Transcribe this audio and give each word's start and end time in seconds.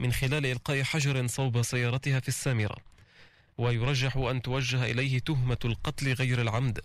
من 0.00 0.12
خلال 0.12 0.46
إلقاء 0.46 0.82
حجر 0.82 1.26
صوب 1.26 1.62
سيارتها 1.62 2.20
في 2.20 2.28
السامرة. 2.28 2.76
ويرجح 3.58 4.16
أن 4.16 4.42
توجه 4.42 4.90
إليه 4.90 5.18
تهمة 5.18 5.58
القتل 5.64 6.12
غير 6.12 6.40
العمد. 6.40 6.80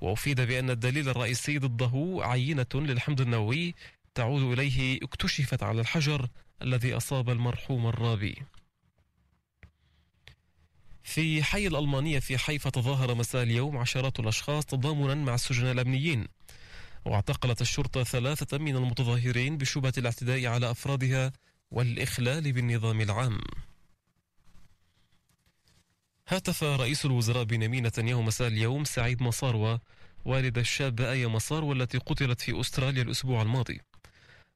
وأفيد 0.00 0.40
بأن 0.40 0.70
الدليل 0.70 1.08
الرئيسي 1.08 1.58
ضده 1.58 2.18
عينة 2.24 2.66
للحمض 2.74 3.20
النووي 3.20 3.74
تعود 4.14 4.58
إليه 4.58 4.98
اكتشفت 5.02 5.62
على 5.62 5.80
الحجر 5.80 6.28
الذي 6.62 6.96
أصاب 6.96 7.30
المرحوم 7.30 7.86
الرابي. 7.86 8.42
في 11.02 11.42
حي 11.42 11.66
الألمانية 11.66 12.18
في 12.18 12.38
حيفا 12.38 12.70
تظاهر 12.70 13.14
مساء 13.14 13.42
اليوم 13.42 13.76
عشرات 13.76 14.20
الأشخاص 14.20 14.66
تضامنا 14.66 15.14
مع 15.14 15.34
السجناء 15.34 15.72
الأمنيين. 15.72 16.28
واعتقلت 17.04 17.60
الشرطة 17.60 18.02
ثلاثة 18.02 18.58
من 18.58 18.76
المتظاهرين 18.76 19.56
بشبهة 19.56 19.92
الاعتداء 19.98 20.46
على 20.46 20.70
أفرادها 20.70 21.32
والإخلال 21.72 22.52
بالنظام 22.52 23.00
العام. 23.00 23.38
هاتف 26.28 26.64
رئيس 26.64 27.04
الوزراء 27.04 27.44
بنيامين 27.44 27.86
نتنياهو 27.86 28.22
مساء 28.22 28.48
اليوم 28.48 28.84
سعيد 28.84 29.22
مصاروة 29.22 29.80
والد 30.24 30.58
الشابة 30.58 31.12
آية 31.12 31.26
مصاروة 31.26 31.72
التي 31.72 31.98
قتلت 31.98 32.40
في 32.40 32.60
أستراليا 32.60 33.02
الأسبوع 33.02 33.42
الماضي. 33.42 33.80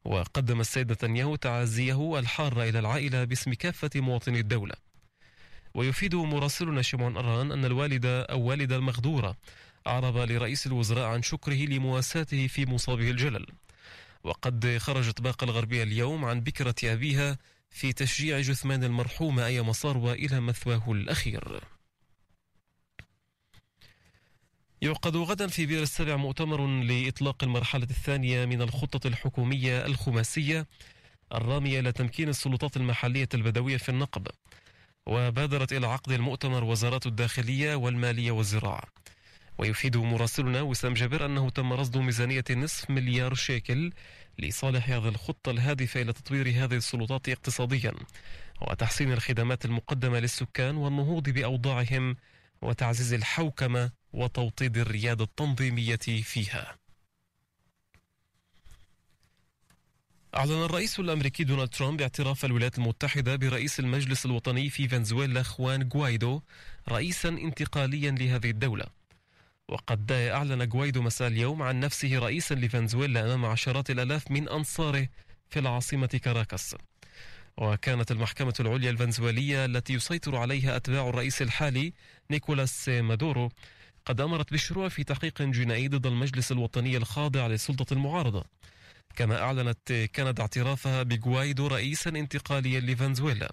وقدم 0.05 0.61
السيد 0.61 0.92
نتنياهو 0.92 1.37
تعازيه 1.37 2.19
الحارة 2.19 2.62
إلى 2.62 2.79
العائلة 2.79 3.25
باسم 3.25 3.55
كافة 3.55 3.91
مواطني 3.97 4.41
الدولة. 4.41 4.75
ويفيد 5.75 6.14
مراسلنا 6.14 6.83
شمعون 6.83 7.17
أران 7.17 7.53
أن 7.53 7.64
الوالدة 7.64 8.23
أو 8.23 8.41
والدة 8.41 8.77
المغدورة 8.77 9.37
أعرب 9.87 10.17
لرئيس 10.17 10.67
الوزراء 10.67 11.05
عن 11.06 11.23
شكره 11.23 11.64
لمواساته 11.64 12.47
في 12.47 12.67
مصابه 12.67 13.11
الجلل. 13.11 13.47
وقد 14.27 14.79
خرجت 14.80 15.21
باقة 15.21 15.45
الغربية 15.45 15.83
اليوم 15.83 16.25
عن 16.25 16.41
بكرة 16.41 16.75
أبيها 16.84 17.39
في 17.71 17.93
تشجيع 17.93 18.41
جثمان 18.41 18.84
المرحومة 18.84 19.47
أي 19.47 19.62
مصاروة 19.62 20.12
إلى 20.12 20.41
مثواه 20.41 20.83
الأخير. 20.89 21.61
يعقد 24.83 25.17
غدا 25.17 25.47
في 25.47 25.67
بير 25.67 25.83
السبع 25.83 26.17
مؤتمر 26.17 26.67
لإطلاق 26.67 27.45
المرحلة 27.45 27.87
الثانية 27.91 28.45
من 28.45 28.62
الخطة 28.62 29.06
الحكومية 29.06 29.87
الخماسية 29.87 30.67
الرامية 31.34 31.81
إلى 31.81 31.93
تمكين 31.93 32.28
السلطات 32.28 32.77
المحلية 32.77 33.28
البدوية 33.34 33.77
في 33.77 33.89
النقب. 33.89 34.27
وبادرت 35.06 35.72
إلى 35.72 35.87
عقد 35.87 36.12
المؤتمر 36.12 36.65
وزارات 36.65 37.06
الداخلية 37.06 37.75
والمالية 37.75 38.31
والزراعة. 38.31 38.84
ويفيد 39.59 39.97
مراسلنا 39.97 40.62
وسام 40.62 40.95
جابر 40.95 41.27
أنه 41.27 41.51
تم 41.51 41.73
رصد 41.73 41.97
ميزانية 41.97 42.45
نصف 42.51 42.91
مليار 42.91 43.35
شيكل 43.35 43.93
لصالح 44.39 44.91
هذه 44.91 45.09
الخطة 45.09 45.51
الهادفة 45.51 46.03
إلى 46.03 46.12
تطوير 46.12 46.49
هذه 46.49 46.75
السلطات 46.75 47.29
اقتصاديا 47.29 47.93
وتحسين 48.61 49.12
الخدمات 49.12 49.65
المقدمة 49.65 50.19
للسكان 50.19 50.77
والنهوض 50.77 51.31
بأوضاعهم 51.31 52.17
وتعزيز 52.62 53.12
الحوكمة 53.12 53.91
وتوطيد 54.12 54.77
الريادة 54.77 55.25
التنظيمية 55.25 55.97
فيها. 56.23 56.77
أعلن 60.37 60.65
الرئيس 60.65 61.01
الأمريكي 61.01 61.45
دونالد 61.45 61.69
ترامب 61.69 62.01
اعتراف 62.01 62.45
الولايات 62.45 62.79
المتحدة 62.79 63.37
برئيس 63.37 63.81
المجلس 63.81 64.27
الوطني 64.27 64.71
في 64.71 64.89
فنزويلا 64.89 65.43
خوان 65.43 65.89
غوايدو 65.95 66.41
رئيسا 66.89 67.29
انتقاليا 67.29 68.11
لهذه 68.11 68.51
الدولة. 68.51 68.84
وقد 69.69 70.12
أعلن 70.12 70.62
غوايدو 70.72 71.03
مساء 71.03 71.28
اليوم 71.28 71.62
عن 71.62 71.81
نفسه 71.81 72.19
رئيسا 72.19 72.55
لفنزويلا 72.55 73.20
أمام 73.25 73.45
عشرات 73.45 73.91
الآلاف 73.91 74.31
من 74.31 74.48
أنصاره 74.48 75.09
في 75.50 75.59
العاصمة 75.59 76.06
كاراكاس. 76.06 76.77
وكانت 77.56 78.11
المحكمة 78.11 78.55
العليا 78.61 78.91
الفنزويلية 78.91 79.64
التي 79.64 79.92
يسيطر 79.92 80.37
عليها 80.37 80.77
أتباع 80.77 81.09
الرئيس 81.09 81.42
الحالي 81.42 81.92
نيكولاس 82.31 82.89
مادورو 82.89 83.48
قد 84.05 84.20
أمرت 84.20 84.50
بالشروع 84.50 84.89
في 84.89 85.05
تحقيق 85.05 85.42
جنائي 85.42 85.88
ضد 85.88 86.06
المجلس 86.06 86.53
الوطني 86.53 86.97
الخاضع 86.97 87.47
لسلطة 87.47 87.94
المعارضة. 87.94 88.44
كما 89.16 89.43
أعلنت 89.43 89.93
كندا 90.15 90.43
اعترافها 90.43 91.03
بغوايدو 91.03 91.66
رئيسا 91.66 92.10
انتقاليا 92.10 92.81
لفنزويلا. 92.81 93.50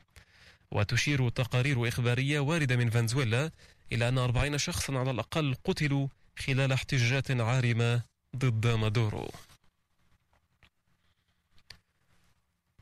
وتشير 0.71 1.29
تقارير 1.29 1.87
إخبارية 1.87 2.39
واردة 2.39 2.75
من 2.75 2.89
فنزويلا 2.89 3.51
إلى 3.91 4.07
أن 4.07 4.17
أربعين 4.17 4.57
شخصا 4.57 4.97
على 4.97 5.11
الأقل 5.11 5.55
قتلوا 5.63 6.07
خلال 6.39 6.71
احتجاجات 6.71 7.31
عارمة 7.31 8.01
ضد 8.35 8.67
مادورو. 8.67 9.31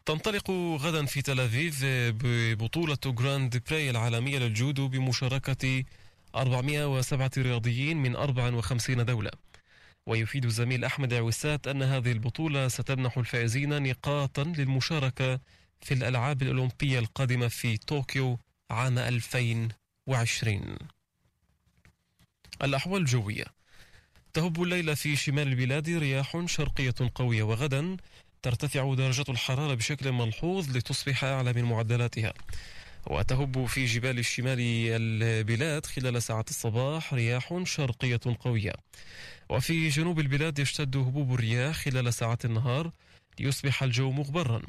تنطلق 0.05 0.51
غدا 0.51 1.05
في 1.05 1.21
تل 1.21 1.39
أبيب 1.39 1.73
بطولة 2.23 2.97
Grand 3.05 3.63
Prix 3.69 3.89
العالمية 3.89 4.39
للجودو 4.39 4.87
بمشاركة 4.87 5.83
407 6.35 7.31
رياضيين 7.37 7.97
من 7.97 8.15
54 8.15 9.05
دولة. 9.05 9.31
ويفيد 10.07 10.45
الزميل 10.45 10.85
أحمد 10.85 11.13
عوسات 11.13 11.67
أن 11.67 11.83
هذه 11.83 12.11
البطولة 12.11 12.67
ستمنح 12.67 13.17
الفائزين 13.17 13.83
نقاطا 13.83 14.43
للمشاركة 14.43 15.39
في 15.81 15.93
الألعاب 15.93 16.41
الأولمبية 16.41 16.99
القادمة 16.99 17.47
في 17.47 17.77
طوكيو 17.77 18.39
عام 18.71 18.97
2020 18.97 19.80
الأحوال 22.63 23.01
الجوية 23.01 23.45
تهب 24.33 24.63
الليلة 24.63 24.93
في 24.93 25.15
شمال 25.15 25.47
البلاد 25.47 25.89
رياح 25.89 26.45
شرقية 26.45 26.93
قوية 27.15 27.43
وغدا 27.43 27.97
ترتفع 28.41 28.93
درجة 28.93 29.25
الحرارة 29.29 29.73
بشكل 29.73 30.11
ملحوظ 30.11 30.77
لتصبح 30.77 31.23
أعلى 31.23 31.53
من 31.53 31.63
معدلاتها. 31.63 32.33
وتهب 33.07 33.65
في 33.65 33.85
جبال 33.85 34.19
الشمال 34.19 34.57
البلاد 34.59 35.85
خلال 35.85 36.23
ساعات 36.23 36.49
الصباح 36.49 37.13
رياح 37.13 37.63
شرقية 37.63 38.19
قوية. 38.39 38.73
وفي 39.49 39.89
جنوب 39.89 40.19
البلاد 40.19 40.59
يشتد 40.59 40.97
هبوب 40.97 41.33
الرياح 41.33 41.75
خلال 41.75 42.13
ساعات 42.13 42.45
النهار 42.45 42.91
ليصبح 43.39 43.83
الجو 43.83 44.11
مغبرا. 44.11 44.61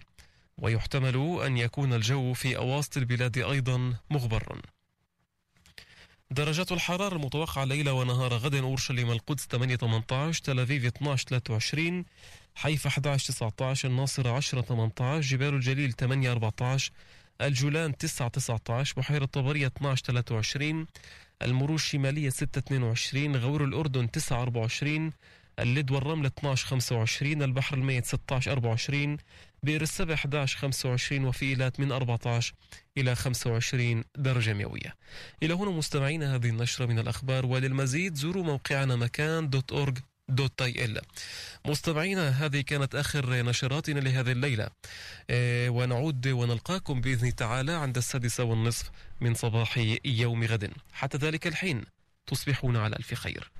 ويحتمل 0.58 1.40
أن 1.46 1.56
يكون 1.56 1.92
الجو 1.92 2.32
في 2.32 2.56
أواسط 2.56 2.96
البلاد 2.96 3.38
أيضا 3.38 3.94
مغبرا. 4.10 4.62
درجات 6.32 6.72
الحرارة 6.72 7.16
المتوقعة 7.16 7.64
ليلة 7.64 7.92
ونهار 7.92 8.34
غد 8.34 8.54
أورشليم 8.54 9.10
القدس 9.10 9.46
8 9.46 9.76
18 9.76 10.44
تل 10.44 10.60
أبيب 10.60 10.84
12 10.84 11.28
23 11.28 12.04
حيفا 12.54 12.88
11 12.88 13.32
19 13.32 13.88
الناصرة 13.88 14.30
10 14.30 14.60
18 14.60 15.20
جبال 15.20 15.54
الجليل 15.54 15.92
8 15.92 16.32
14 16.32 16.92
الجولان 17.40 17.96
9 17.96 18.28
19 18.28 18.94
بحيرة 18.96 19.24
طبرية 19.24 19.66
12 19.66 20.04
23 20.04 20.86
المروج 21.42 21.72
الشمالية 21.72 22.30
6 22.30 22.58
22 22.58 23.36
غور 23.36 23.64
الأردن 23.64 24.10
9 24.10 24.42
24 24.42 25.12
اللد 25.58 25.90
والرمل 25.90 26.26
12 26.26 26.66
25 26.66 27.42
البحر 27.42 27.76
الميت 27.76 28.06
16 28.06 28.52
24 28.52 29.16
بئر 29.62 29.82
السبع 29.82 30.14
11 30.14 30.58
25 30.58 31.24
وفي 31.24 31.44
إيلات 31.44 31.80
من 31.80 31.92
14 31.92 32.54
إلى 32.98 33.14
25 33.14 34.04
درجة 34.16 34.52
مئوية. 34.52 34.94
إلى 35.42 35.54
هنا 35.54 35.70
مستمعينا 35.70 36.34
هذه 36.34 36.48
النشرة 36.48 36.86
من 36.86 36.98
الأخبار 36.98 37.46
وللمزيد 37.46 38.14
زوروا 38.14 38.44
موقعنا 38.44 38.96
مكان 38.96 39.50
dot 39.50 39.72
org 39.72 39.98
dot 40.28 40.84
il. 40.84 41.00
مستمعينا 41.66 42.28
هذه 42.28 42.60
كانت 42.60 42.94
آخر 42.94 43.42
نشراتنا 43.42 44.00
لهذه 44.00 44.32
الليلة. 44.32 44.68
إيه 45.30 45.68
ونعود 45.70 46.28
ونلقاكم 46.28 47.00
بإذن 47.00 47.34
تعالى 47.34 47.72
عند 47.72 47.96
السادسة 47.96 48.44
والنصف 48.44 48.90
من 49.20 49.34
صباح 49.34 49.78
يوم 50.04 50.44
غد. 50.44 50.70
حتى 50.92 51.18
ذلك 51.18 51.46
الحين 51.46 51.84
تصبحون 52.26 52.76
على 52.76 52.96
ألف 52.96 53.14
خير. 53.14 53.50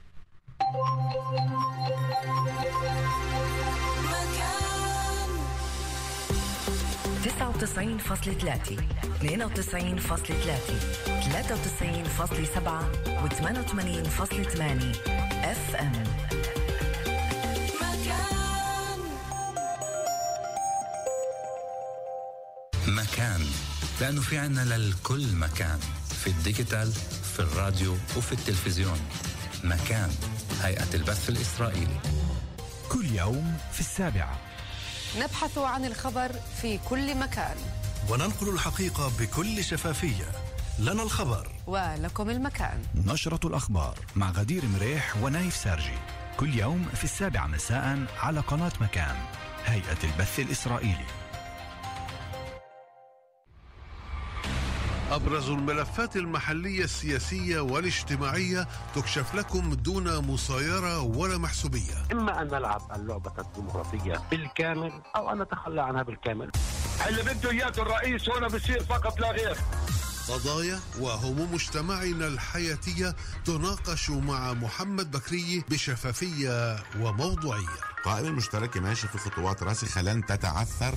تسعة 7.24 7.48
وتسعين 7.48 7.98
فاصلة 7.98 8.34
ثلاثة. 8.34 8.76
اثنين 9.04 9.42
وتسعين 9.42 9.98
فاصلة 9.98 10.37
ثلاثة 10.37 10.78
ثلاثة 11.20 11.54
وتسعين 11.54 12.04
فاصلة 12.04 12.44
سبعة 12.54 12.90
وثمانية 13.25 13.60
وثمانين 13.60 14.04
فاصلة 14.04 14.42
ثمانية 14.42 14.92
اف 15.44 15.76
ام 15.76 15.92
مكان. 22.87 23.40
لأنه 24.00 24.20
في 24.20 24.38
عنا 24.38 24.60
للكل 24.76 25.37
مكان. 25.37 25.81
في 26.25 26.26
ال 26.26 26.35
digital 26.35 26.93
في 27.37 27.40
الراديو 27.40 27.92
وفي 28.16 28.32
التلفزيون. 28.32 29.00
مكان. 29.64 30.10
هيئة 30.62 30.94
البث 30.94 31.29
الإسرائيلي. 31.29 32.00
كل 32.88 33.06
يوم 33.06 33.56
في 33.73 33.81
السابعة. 33.81 34.38
نبحث 35.19 35.59
عن 35.59 35.85
الخبر 35.85 36.32
في 36.62 36.79
كل 36.79 37.14
مكان. 37.14 37.56
وننقل 38.09 38.49
الحقيقة 38.49 39.12
بكل 39.20 39.64
شفافية. 39.64 40.25
لنا 40.79 41.03
الخبر. 41.03 41.49
ولكم 41.67 42.31
المكان. 42.31 42.82
نشرة 42.94 43.47
الأخبار 43.47 43.99
مع 44.17 44.31
غدير 44.31 44.67
مريح 44.67 45.17
ونايف 45.17 45.56
سارجي. 45.56 45.99
كل 46.37 46.55
يوم 46.55 46.88
في 46.94 47.05
السابعة 47.05 47.47
مساء 47.47 47.99
على 48.19 48.41
قناة 48.41 48.73
مكان 48.81 49.17
هيئة 49.67 49.99
البث 50.05 50.41
الإسرائيلي. 50.41 51.21
أبرز 55.12 55.50
الملفات 55.50 56.17
المحلية 56.17 56.85
السياسية 56.85 57.61
والاجتماعية 57.61 58.69
تكشف 58.94 59.35
لكم 59.35 59.75
دون 59.75 60.19
مصايرة 60.19 61.00
ولا 61.00 61.38
محسوبية. 61.38 61.94
إما 62.12 62.43
أن 62.43 62.47
نلعب 62.47 62.82
اللعبة 62.97 63.32
الديمقراطية 63.38 64.23
بالكامل 64.31 64.93
أو 65.17 65.32
أن 65.32 65.43
نتخلى 65.43 65.82
عنها 65.82 66.03
بالكامل. 66.03 66.50
اللي 67.09 67.23
بده 67.23 67.50
اياه 67.50 67.73
الرئيس 67.79 68.29
هنا 68.29 68.49
بصير 68.49 68.85
فقط 68.85 69.20
لا 69.20 69.31
غير. 69.31 69.56
قضايا 70.29 70.81
وهموم 71.00 71.55
مجتمعنا 71.55 72.26
الحياتية 72.26 73.17
تناقش 73.44 74.11
مع 74.11 74.53
محمد 74.53 75.11
بكري 75.11 75.64
بشفافية 75.70 76.76
وموضوعية. 77.00 77.79
القائمة 77.99 78.29
المشتركة 78.29 78.81
ماشية 78.81 79.09
في 79.09 79.19
خطوات 79.19 79.62
راسخة 79.62 80.03
لن 80.03 80.26
تتعثر. 80.26 80.94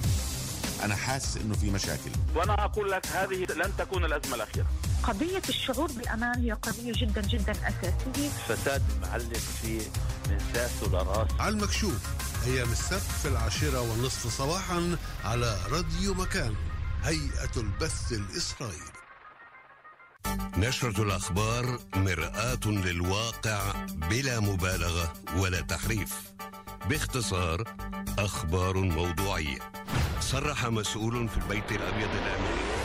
أنا 0.83 0.95
حاسس 0.95 1.37
إنه 1.37 1.55
في 1.55 1.71
مشاكل. 1.71 2.11
وأنا 2.35 2.65
أقول 2.65 2.91
لك 2.91 3.07
هذه 3.07 3.35
لن 3.35 3.71
تكون 3.77 4.05
الأزمة 4.05 4.35
الأخيرة. 4.35 4.65
قضية 5.03 5.41
الشعور 5.49 5.91
بالأمان 5.91 6.43
هي 6.43 6.51
قضية 6.51 6.93
جدا 6.95 7.21
جدا 7.21 7.51
أساسية. 7.51 8.29
فساد 8.47 8.83
معلق 9.01 9.33
في 9.61 9.81
من 10.29 10.39
ساسه 10.53 10.87
لراس 10.87 11.27
على 11.39 11.55
المكشوف. 11.55 11.99
أيام 12.45 12.71
السبت 12.71 13.01
في 13.21 13.27
العاشرة 13.27 13.81
والنصف 13.81 14.27
صباحا 14.37 14.97
على 15.23 15.57
راديو 15.71 16.13
مكان 16.13 16.55
هيئة 17.03 17.51
البث 17.57 18.11
الإسرائيلي. 18.11 18.95
نشرة 20.57 21.03
الأخبار 21.03 21.79
مرآة 21.95 22.65
للواقع 22.65 23.85
بلا 23.87 24.39
مبالغة 24.39 25.13
ولا 25.37 25.61
تحريف. 25.61 26.13
باختصار 26.89 27.63
أخبار 28.19 28.77
موضوعية. 28.77 29.59
صرح 30.31 30.65
مسؤول 30.65 31.29
في 31.29 31.37
البيت 31.37 31.71
الأبيض 31.71 32.09
الأمريكي 32.09 32.75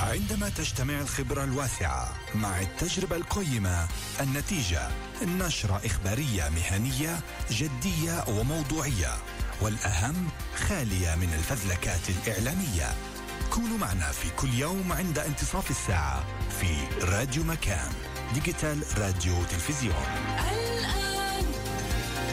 عندما 0.00 0.48
تجتمع 0.48 1.00
الخبرة 1.00 1.44
الواسعة 1.44 2.14
مع 2.34 2.60
التجربة 2.60 3.16
القيمة 3.16 3.88
النتيجة 4.20 4.88
نشرة 5.22 5.80
إخبارية 5.84 6.48
مهنية 6.48 7.20
جدية 7.50 8.24
وموضوعية 8.28 9.14
والأهم 9.60 10.28
خالية 10.56 11.14
من 11.14 11.34
الفزلكات 11.38 12.00
الإعلامية. 12.08 12.94
كونوا 13.50 13.78
معنا 13.78 14.12
في 14.12 14.28
كل 14.36 14.54
يوم 14.54 14.92
عند 14.92 15.18
انتصاف 15.18 15.70
الساعة 15.70 16.24
في 16.60 17.04
راديو 17.04 17.44
مكان 17.44 17.92
digital 18.34 18.84
راديو 18.98 19.44
تلفزيون. 19.44 20.04
الآن 20.52 21.46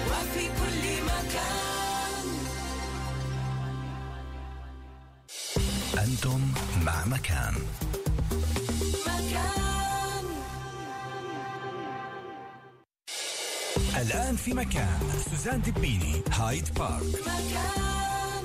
وفي 0.08 0.48
كل 0.48 0.79
أنتم 6.20 6.42
مع 6.86 7.06
مكان. 7.06 7.54
مكان 9.08 10.26
الآن 14.02 14.36
في 14.36 14.54
مكان. 14.54 15.00
سوزان 15.30 15.62
دبيني 15.62 16.22
هايد 16.32 16.74
بارك. 16.74 17.04
مكان 17.22 18.44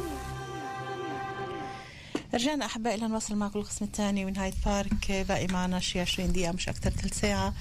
رجعنا 2.35 2.67
احبائي 2.67 2.97
لنواصل 2.97 3.37
معكم 3.37 3.59
القسم 3.59 3.85
الثاني 3.85 4.25
من 4.25 4.37
هايد 4.37 4.55
بارك. 4.67 5.13
باقي 5.29 5.47
معنا 5.47 5.81
شي 5.81 6.01
20 6.01 6.33
دقيقة 6.33 6.53
مش 6.53 6.69
أكثر 6.69 6.91
ثلث 6.91 7.21
ساعة. 7.21 7.55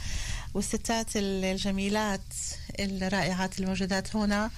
والستات 0.53 1.09
الجميلات 1.15 2.33
الرائعات 2.79 3.59
الموجودات 3.59 4.15
هنا 4.15 4.51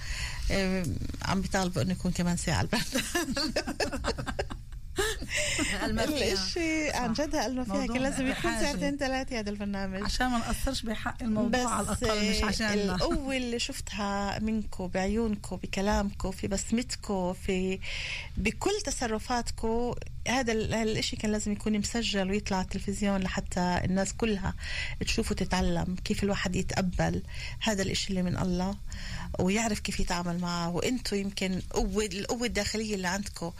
عم 1.22 1.40
بيطالبوا 1.40 1.82
إنه 1.82 1.92
يكون 1.92 2.12
كمان 2.12 2.36
ساعة 2.36 2.60
البرنامج. 2.60 3.58
الشيء 6.32 6.96
عن 6.96 7.12
جد 7.12 7.34
هالما 7.34 7.64
فيها 7.64 7.86
كان 7.86 8.02
لازم 8.02 8.26
يكون. 8.26 8.60
ساعتين 8.60 8.96
ثلاثة 8.96 9.38
هذا 9.38 9.50
البرنامج 9.50 10.02
عشان 10.02 10.26
ما 10.26 10.38
نقصرش 10.38 10.82
بحق 10.82 11.22
الموضوع 11.22 11.74
على 11.74 11.86
الأقل 11.86 12.30
مش 12.30 12.42
عشاننا 12.42 12.94
القوة 12.94 13.36
اللي 13.40 13.58
شفتها 13.58 14.38
منكم 14.38 14.86
بعيونكم 14.86 15.56
بكلامكم 15.56 16.30
في 16.30 16.46
بسمتكم 16.48 17.32
في 17.32 17.78
بكل 18.36 18.80
تصرفاتكم 18.84 19.94
هذا 20.28 20.52
ال- 20.52 20.74
هالشيء 20.74 21.18
كان 21.18 21.32
لازم 21.32 21.52
يكون 21.52 21.78
مسجل 21.78 22.30
ويطلع 22.30 22.56
على 22.56 22.64
التلفزيون 22.64 23.20
لحتى 23.20 23.80
الناس 23.84 24.12
كلها 24.12 24.54
تشوف 25.00 25.30
وتتعلم 25.30 25.96
كيف 26.04 26.22
الواحد 26.24 26.56
يتقبل 26.56 27.22
هذا 27.60 27.82
الإشي 27.82 28.10
اللي 28.10 28.22
من 28.22 28.38
الله 28.38 28.74
ويعرف 29.38 29.80
كيف 29.80 30.00
يتعامل 30.00 30.38
معه. 30.40 30.68
وأنتم 30.70 31.16
يمكن 31.16 31.60
قوة 31.70 32.04
القوة 32.12 32.46
الداخلية 32.46 32.94
اللي 32.94 33.08
عندكم 33.08 33.52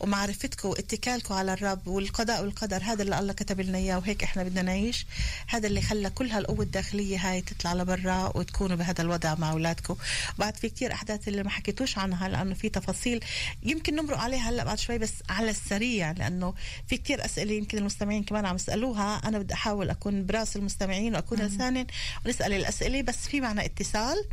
ومعرفتكم 0.00 0.72
واتكالكم 1.14 1.34
على 1.34 1.52
الرب 1.52 1.86
والقضاء 1.88 2.42
والقدر 2.42 2.82
هذا 2.82 3.02
اللي 3.02 3.18
الله 3.18 3.32
كتب 3.32 3.60
لنا 3.60 3.78
إياه 3.78 3.98
وهيك 3.98 4.22
إحنا 4.22 4.42
بدنا 4.42 4.62
نعيش. 4.62 5.06
هذا 5.48 5.66
اللي 5.66 5.80
خلى 5.80 6.10
كل 6.10 6.30
هالقوة 6.30 6.62
الداخلية 6.62 7.18
هاي 7.18 7.40
تطلع 7.40 7.74
لبرا 7.74 8.32
وتكونوا 8.34 8.76
بهذا 8.76 9.02
الوضع 9.02 9.34
مع 9.34 9.50
أولادكم. 9.50 9.96
بعد 10.38 10.56
في 10.56 10.68
كتير 10.68 10.92
أحداث 10.92 11.28
اللي 11.28 11.42
ما 11.42 11.50
حكيتوش 11.50 11.98
عنها 11.98 12.28
لأنه 12.28 12.54
في 12.54 12.68
تفاصيل 12.68 13.24
يمكن 13.62 13.96
نمرق 13.96 14.18
عليها 14.18 14.50
هلأ 14.50 14.64
بعد 14.64 14.78
شوي 14.78 14.98
بس 14.98 15.12
على 15.28 15.50
السريع 15.50 16.10
لأنه 16.10 16.54
في 16.88 16.96
كتير 16.96 17.24
أسئلة 17.24 17.52
يمكن 17.52 17.78
المستمعين 17.78 18.24
كمان 18.24 18.46
عم 18.46 18.56
يسألوها. 18.56 19.20
أنا 19.24 19.38
بدي 19.38 19.54
أحاول 19.54 19.90
أكون 19.90 20.26
براس 20.26 20.56
المستمعين 20.56 21.14
وأكون 21.14 21.38
لسانا 21.38 21.86
ونسأل 22.26 22.52
الأسئلة 22.52 23.02
بس 23.02 23.28
في 23.28 23.40
معنا 23.40 23.64
اتصال. 23.64 24.24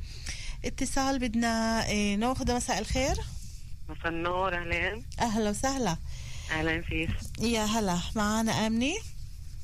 اتصال 0.66 1.20
بدنا 1.20 1.86
إيه، 1.88 2.16
ناخذ 2.16 2.56
مساء 2.56 2.80
الخير. 2.80 3.16
مساء 3.90 4.08
النور 4.08 4.56
أهلين. 4.56 5.06
أهلا 5.20 5.50
وسهلا. 5.50 5.98
أهلا 6.52 6.82
فيك. 6.82 7.10
يا 7.42 7.64
هلا 7.64 7.98
معنا 8.16 8.52
آمني؟ 8.68 8.96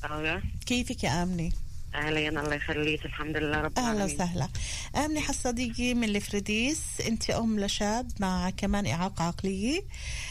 أهلا. 0.04 0.42
كيفك 0.66 1.04
يا 1.04 1.22
آمني؟ 1.22 1.52
أهلين 1.94 2.38
الله 2.38 2.54
يخليك 2.54 3.04
الحمد 3.06 3.36
لله 3.36 3.60
رب 3.60 3.78
أهلا 3.78 3.92
العالمين. 3.92 4.14
وسهلا. 4.14 4.48
آمني 4.96 5.20
حصديقي 5.20 5.94
من 5.94 6.04
الفريديس 6.16 6.80
أنت 7.06 7.30
أم 7.30 7.60
لشاب 7.60 8.10
مع 8.20 8.50
كمان 8.50 8.86
إعاقة 8.86 9.24
عقلية. 9.24 9.82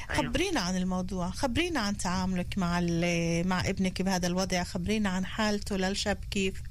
خبرينا 0.09 0.59
عن 0.59 0.77
الموضوع 0.77 1.29
خبرينا 1.29 1.79
عن 1.79 1.97
تعاملك 1.97 2.57
مع 2.57 2.79
مع 3.45 3.61
ابنك 3.69 4.01
بهذا 4.01 4.27
الوضع 4.27 4.63
خبرينا 4.63 5.09
عن 5.09 5.25
حالته 5.25 5.75
للشاب 5.77 6.17
كيف؟ 6.31 6.61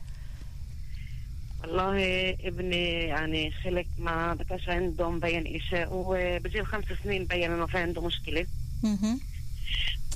والله 1.63 1.97
ابني 2.31 2.93
يعني 2.93 3.51
خلق 3.65 3.87
ما 3.99 4.35
بكاش 4.35 4.69
عنده 4.69 5.11
مبين 5.11 5.57
اشياء 5.57 5.89
وبجيل 5.93 6.67
خمس 6.67 6.85
سنين 7.05 7.25
بين 7.25 7.53
إنه 7.53 7.67
في 7.67 7.79
عنده 7.79 8.01
مشكلة. 8.01 8.47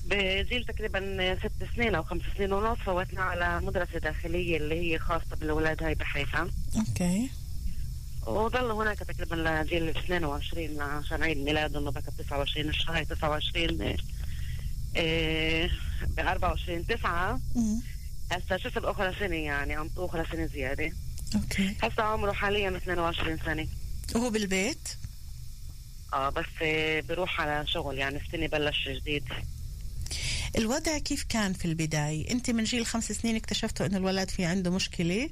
بجيل 0.04 0.64
تقريبا 0.64 1.38
ست 1.38 1.74
سنين 1.76 1.94
أو 1.94 2.02
خمس 2.02 2.22
سنين 2.36 2.52
ونص 2.52 2.78
فوتنا 2.78 3.22
على 3.22 3.60
مدرسة 3.66 3.98
داخلية 3.98 4.56
اللي 4.56 4.74
هي 4.94 4.98
خاصة 4.98 5.36
بالاولاد 5.40 5.82
هاي 5.82 5.94
بحيفا. 5.94 6.50
أوكي. 6.76 7.30
وظل 8.26 8.70
هناك 8.70 8.98
تقريبا 8.98 9.34
لجيل 9.34 9.88
22 9.88 10.80
عشان 10.80 11.22
عيد 11.22 11.38
ميلاده 11.38 11.78
انه 11.78 11.90
بكى 11.90 12.10
29 12.18 12.68
الشهر 12.68 13.04
29 13.04 13.96
ب 14.96 16.20
24 16.20 16.86
9 16.86 17.40
مم. 17.54 17.80
هسا 18.32 18.56
شفت 18.56 18.84
أخرى 18.84 19.14
سنة 19.20 19.36
يعني؟ 19.36 19.74
عم 19.74 19.90
أخرى 19.96 20.24
سنة 20.32 20.46
زيادة. 20.46 20.92
أوكي. 21.34 21.76
هسا 21.82 22.02
عمره 22.02 22.32
حاليا 22.32 22.76
22 22.76 23.38
سنة. 23.44 23.66
وهو 24.14 24.30
بالبيت؟ 24.30 24.88
آه 26.14 26.28
بس 26.30 26.44
آه، 26.62 27.00
بروح 27.00 27.40
على 27.40 27.66
شغل 27.66 27.98
يعني 27.98 28.20
السنة 28.26 28.46
بلش 28.46 28.88
جديد. 28.88 29.24
الوضع 30.58 30.98
كيف 30.98 31.24
كان 31.28 31.52
في 31.52 31.64
البداية؟ 31.64 32.30
أنت 32.30 32.50
من 32.50 32.64
جيل 32.64 32.86
خمس 32.86 33.12
سنين 33.12 33.36
اكتشفتوا 33.36 33.86
أن 33.86 33.94
الولد 33.94 34.28
في 34.30 34.44
عنده 34.44 34.70
مشكلة 34.70 35.30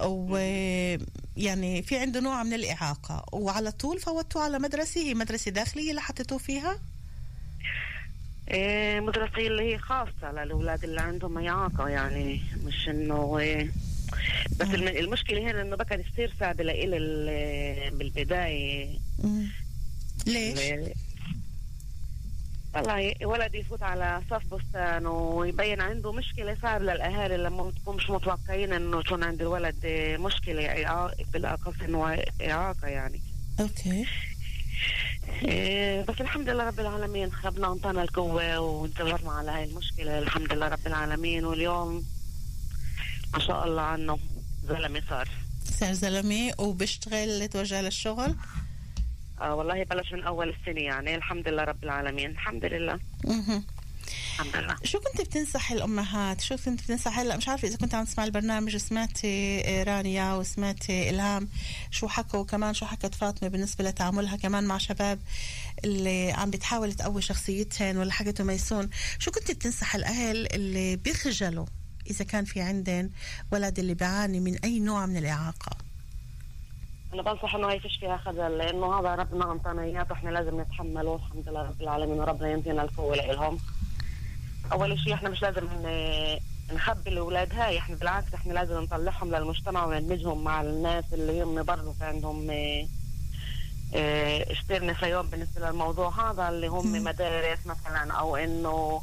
ويعني 0.00 1.82
في 1.82 1.98
عنده 1.98 2.20
نوع 2.20 2.42
من 2.42 2.52
الإعاقة 2.52 3.24
وعلى 3.32 3.70
طول 3.72 4.00
فوتوه 4.00 4.42
على 4.42 4.58
مدرسة؟ 4.58 5.00
هي 5.00 5.14
مدرسة 5.14 5.50
داخلية 5.50 5.90
اللي 5.90 6.00
حطيتوه 6.00 6.38
فيها؟ 6.38 6.78
آه، 8.48 9.00
مدرسة 9.00 9.46
اللي 9.46 9.62
هي 9.74 9.78
خاصة 9.78 10.32
للأولاد 10.32 10.84
اللي 10.84 11.00
عندهم 11.00 11.38
إعاقة 11.48 11.88
يعني 11.88 12.40
مش 12.64 12.88
إنه 12.88 13.38
آه، 13.42 13.68
بس 14.60 14.68
الم- 14.74 14.88
المشكلة 15.04 15.50
هنا 15.50 15.62
إنه 15.62 15.76
بكى 15.76 15.96
كثير 16.02 16.34
صعب 16.40 16.60
لإلي 16.60 16.96
ال- 16.96 17.90
بالبداية. 17.98 18.98
مم. 19.24 19.48
ليش؟ 20.26 20.58
ال- 20.58 20.92
والله 22.74 23.14
ولد 23.24 23.54
يفوت 23.54 23.82
على 23.82 24.22
صف 24.30 24.54
بستان 24.54 25.06
ويبين 25.06 25.80
عنده 25.80 26.12
مشكلة 26.12 26.56
صعب 26.62 26.82
للأهالي 26.82 27.36
لما 27.36 27.70
تكون 27.70 27.96
مش 27.96 28.10
متوقعين 28.10 28.72
إنه 28.72 29.00
يكون 29.00 29.24
عند 29.24 29.40
الولد 29.40 29.86
مشكلة 30.20 31.10
بالأخص 31.32 31.74
إنه 31.84 32.22
إعاقة 32.42 32.88
يعني. 32.88 33.20
أوكي. 33.60 34.06
إيه، 35.44 36.02
بس 36.02 36.20
الحمد 36.20 36.48
لله 36.48 36.64
رب 36.66 36.80
العالمين 36.80 37.30
ربنا 37.44 37.72
انطانا 37.72 38.02
القوة 38.02 38.58
وانتظرنا 38.58 39.32
على 39.32 39.50
هاي 39.50 39.64
المشكلة. 39.64 40.18
الحمد 40.18 40.52
لله 40.52 40.68
رب 40.68 40.86
العالمين. 40.86 41.44
واليوم 41.44 42.04
ما 43.34 43.38
شاء 43.38 43.64
الله 43.66 43.82
عنه 43.82 44.18
زلمة 44.68 45.02
صار. 45.10 45.28
صار 45.80 45.92
زلمة 45.92 46.52
وبيشتغل 46.58 47.48
توجه 47.48 47.80
للشغل. 47.82 48.34
آه 49.40 49.54
والله 49.54 49.84
بلش 49.84 50.12
من 50.12 50.22
أول 50.22 50.48
السنة 50.48 50.80
يعني. 50.80 51.14
الحمد 51.14 51.48
لله 51.48 51.64
رب 51.64 51.84
العالمين. 51.84 52.30
الحمد 52.30 52.64
لله. 52.64 52.98
مهم. 53.24 53.64
الحمد 54.34 54.56
لله. 54.56 54.76
شو 54.84 55.00
كنت 55.00 55.20
بتنصح 55.20 55.72
الأمهات؟ 55.72 56.40
شو 56.40 56.56
كنت 56.56 56.82
بتنصح 56.82 57.18
هلا؟ 57.18 57.36
مش 57.36 57.48
عارفة 57.48 57.68
إذا 57.68 57.76
كنت 57.76 57.94
عم 57.94 58.04
تسمع 58.04 58.24
البرنامج 58.24 58.76
سمعتي 58.76 59.62
آه، 59.66 59.82
رانيا 59.82 60.34
وسمعتي 60.34 61.10
إلهام. 61.10 61.48
شو 61.90 62.08
حكوا 62.08 62.40
وكمان 62.40 62.74
شو 62.74 62.86
حكت 62.86 63.14
فاطمة 63.14 63.48
بالنسبة 63.48 63.84
لتعاملها 63.84 64.36
كمان 64.36 64.64
مع 64.64 64.78
شباب 64.78 65.18
اللي 65.84 66.32
عم 66.32 66.50
بتحاول 66.50 66.92
تقوي 66.92 67.22
شخصيتهن 67.22 67.96
ولا 67.96 68.12
حكته 68.12 68.44
ميسون؟ 68.44 68.90
شو 69.18 69.30
كنت 69.30 69.50
بتنصح 69.50 69.94
الأهل 69.94 70.52
اللي 70.54 70.96
بيخجلوا 70.96 71.66
إذا 72.10 72.24
كان 72.24 72.44
في 72.44 72.60
عندهم 72.60 73.10
ولد 73.52 73.78
اللي 73.78 73.94
بيعاني 73.94 74.40
من 74.40 74.56
أي 74.64 74.80
نوع 74.80 75.06
من 75.06 75.16
الإعاقة؟ 75.16 75.76
أنا 77.14 77.22
بنصح 77.22 77.54
إنه 77.54 77.68
هي 77.68 77.80
فيش 77.80 77.96
فيها 77.96 78.16
خجل 78.16 78.58
لأنه 78.58 79.00
هذا 79.00 79.14
ربنا 79.14 79.44
اعطانا 79.44 79.82
إياه 79.82 80.06
وإحنا 80.10 80.30
لازم 80.30 80.60
نتحمله 80.60 81.14
الحمد 81.14 81.48
لله 81.48 81.62
رب 81.62 81.80
العالمين 81.80 82.20
وربنا 82.20 82.50
ينتينا 82.50 82.82
القوة 82.82 83.14
لهم 83.16 83.58
أول 84.72 84.98
شيء 84.98 85.14
إحنا 85.14 85.28
مش 85.28 85.42
لازم 85.42 85.68
نخبي 86.72 87.10
الأولاد 87.10 87.54
هاي 87.54 87.78
إحنا 87.78 87.96
بالعكس 87.96 88.34
إحنا 88.34 88.52
لازم 88.52 88.80
نطلعهم 88.80 89.34
للمجتمع 89.34 89.84
وندمجهم 89.84 90.44
مع 90.44 90.60
الناس 90.60 91.04
اللي 91.12 91.42
هم 91.42 91.62
برضه 91.62 91.92
في 91.92 92.04
عندهم 92.04 92.50
آه، 92.50 92.86
آه، 93.94 94.52
اشتير 94.52 94.84
نسيان 94.84 95.26
بالنسبة 95.26 95.70
للموضوع 95.70 96.30
هذا 96.30 96.48
اللي 96.48 96.66
هم 96.66 97.04
مدارس 97.04 97.58
مثلا 97.66 98.12
أو 98.12 98.36
إنه 98.36 99.02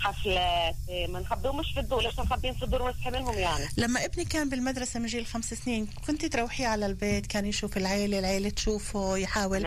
حفلات 0.00 0.74
آه، 0.90 1.06
ما 1.06 1.20
نخبيهمش 1.20 1.72
في 1.74 1.80
الدور 1.80 2.02
ليش 2.02 2.18
نخبيهم 2.20 2.54
في 2.54 2.62
الدور 2.62 2.82
ونسحب 2.82 3.12
منهم 3.12 3.38
يعني. 3.38 3.64
لما 3.76 4.04
ابني 4.04 4.24
كان 4.24 4.48
بالمدرسة 4.48 5.00
من 5.00 5.06
جيل 5.06 5.26
خمس 5.26 5.54
سنين 5.54 5.86
كنت 6.06 6.24
تروحيه 6.24 6.66
على 6.66 6.86
البيت 6.86 7.26
كان 7.26 7.46
يشوف 7.46 7.76
العيلة 7.76 8.18
العيلة 8.18 8.50
تشوفه 8.50 9.16
يحاول 9.16 9.66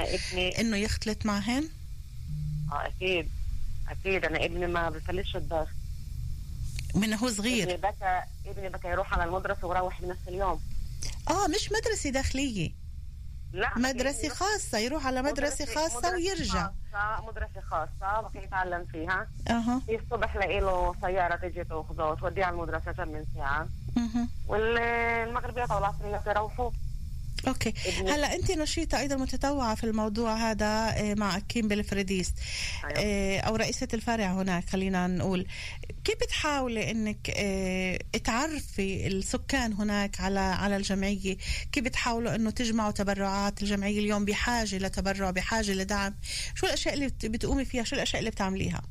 إنه 0.60 0.78
يختلط 0.78 1.26
معهن؟ 1.26 1.70
آه 2.72 2.88
أكيد 2.88 3.30
أكيد 3.90 4.26
أنا 4.26 4.46
ابني 4.46 4.68
ما 4.68 4.90
بفلتش 4.90 5.36
الدار 5.36 5.68
من 6.96 7.14
هو 7.14 7.30
صغير؟ 7.30 7.64
ابني 7.64 7.78
بكى 7.78 8.22
ابني 8.46 8.70
بكى 8.70 8.88
يروح 8.88 9.14
على 9.14 9.24
المدرسة 9.24 9.68
ويروح 9.68 10.02
بنفس 10.02 10.20
اليوم. 10.28 10.62
آه 11.30 11.48
مش 11.48 11.70
مدرسة 11.72 12.10
داخلية. 12.10 12.81
لا 13.54 13.72
مدرسة 13.78 14.30
خاصة 14.30 14.78
يروح 14.78 15.08
على 15.08 15.22
مدرسة 15.22 15.66
خاصة 15.66 15.98
مدرسة 15.98 16.14
ويرجع. 16.16 16.70
خاصة 16.94 17.26
مدرسة 17.28 17.62
خاصة 17.62 18.22
بكي 18.22 18.38
يتعلم 18.38 18.86
فيها. 18.86 19.28
أها. 19.50 19.82
في 19.86 19.96
الصبح 19.96 20.36
لاقي 20.36 20.60
له 20.60 20.96
سيارة 21.02 21.36
تجي 21.36 21.64
تاخذه 21.64 22.04
وتوديه 22.04 22.46
على 22.46 22.54
المدرسة 22.56 22.92
كم 22.92 23.08
من 23.08 23.26
ساعة 23.36 23.68
مهم. 23.96 24.30
والمغربيات 24.48 25.72
والعصريات 25.72 26.28
يروحوا 26.28 26.72
okay. 27.48 27.74
هلا 28.08 28.36
أنت 28.36 28.52
نشيطة 28.52 29.00
أيضا 29.00 29.16
متطوعة 29.16 29.76
في 29.76 29.84
الموضوع 29.84 30.36
هذا 30.52 30.66
آه، 30.98 31.14
مع 31.14 31.38
أكيم 31.38 31.68
بالفريديس 31.68 32.34
آه، 32.98 33.40
أو 33.40 33.56
رئيسة 33.56 33.88
الفرع 33.94 34.26
هناك 34.34 34.70
خلينا 34.70 35.08
نقول. 35.08 35.46
كيف 36.04 36.16
بتحاولي 36.16 36.92
إنك 36.92 37.32
آه، 37.38 38.00
تعرفي 38.24 39.08
السكان 39.08 39.74
هناك 39.74 40.22
على 40.22 40.40
على 40.40 40.76
الجمعية؟ 40.78 41.38
كيف 41.72 41.84
بتحاولوا 41.84 42.36
إنه 42.36 42.50
تجمعوا 42.52 42.92
تبرعات؟ 42.92 43.62
الجمعية 43.62 44.00
اليوم 44.00 44.26
بحاجة 44.26 44.78
لتبرع 44.78 45.32
بحاجة 45.32 45.72
لدعم. 45.74 46.16
شو 46.56 46.66
الأشياء 46.66 46.94
اللي 46.94 47.08
بت- 47.08 47.26
بتقومي 47.26 47.66
فيها؟ 47.66 47.84
شو 47.84 47.96
الأشياء 47.96 48.20
اللي 48.20 48.32
بتعمليها؟ 48.32 48.82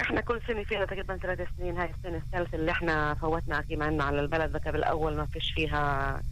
إحنا 0.00 0.20
كل 0.20 0.40
سنة 0.48 0.64
فينا 0.64 0.84
تقريبا 0.86 1.16
ثلاث 1.16 1.48
سنين. 1.58 1.78
هاي 1.78 1.90
السنة 1.98 2.16
الثالثة 2.18 2.56
اللي 2.58 2.70
إحنا 2.70 3.14
فوتنا 3.14 3.58
اكيم 3.58 3.82
عنا 3.82 4.04
على 4.04 4.20
البلد 4.20 4.56
ذكر 4.56 4.70
بالاول 4.70 5.16
ما 5.16 5.26
فيش 5.26 5.52
فيها 5.54 6.22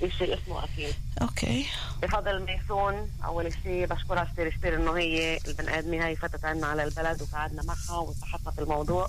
شيء 0.00 0.34
اسمه 0.34 0.64
اكيم 0.64 0.92
okay. 1.22 1.66
بفضل 2.02 2.42
ميسون 2.42 3.10
أول 3.24 3.52
شيء 3.62 3.86
بشكرها 3.86 4.24
كثير 4.32 4.48
كثير 4.48 4.76
إنه 4.76 4.92
هي 4.92 5.38
البني 5.48 5.78
آدمة 5.78 6.06
هاي 6.06 6.16
فتت 6.16 6.44
عنا 6.44 6.66
على 6.66 6.84
البلد 6.84 7.22
وقعدنا 7.22 7.62
معها 7.62 7.98
وبحثنا 7.98 8.50
في 8.50 8.60
الموضوع. 8.60 9.08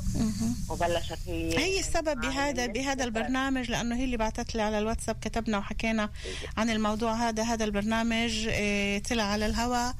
وبلشت 0.69 1.19
هي 1.27 1.57
هي 1.57 1.79
السبب 1.79 2.21
بهذا 2.21 2.65
بهذا 2.65 3.03
البرنامج 3.03 3.71
لأنه 3.71 3.95
هي 3.95 4.03
اللي 4.03 4.17
بعثت 4.17 4.55
لي 4.55 4.61
على 4.61 4.79
الواتساب 4.79 5.15
كتبنا 5.21 5.57
وحكينا 5.57 6.09
عن 6.57 6.69
الموضوع 6.69 7.13
هذا. 7.13 7.43
هذا 7.43 7.65
البرنامج 7.65 8.47
آه، 8.49 8.97
طلع 8.97 9.23
على 9.23 9.45
الهواء. 9.45 9.95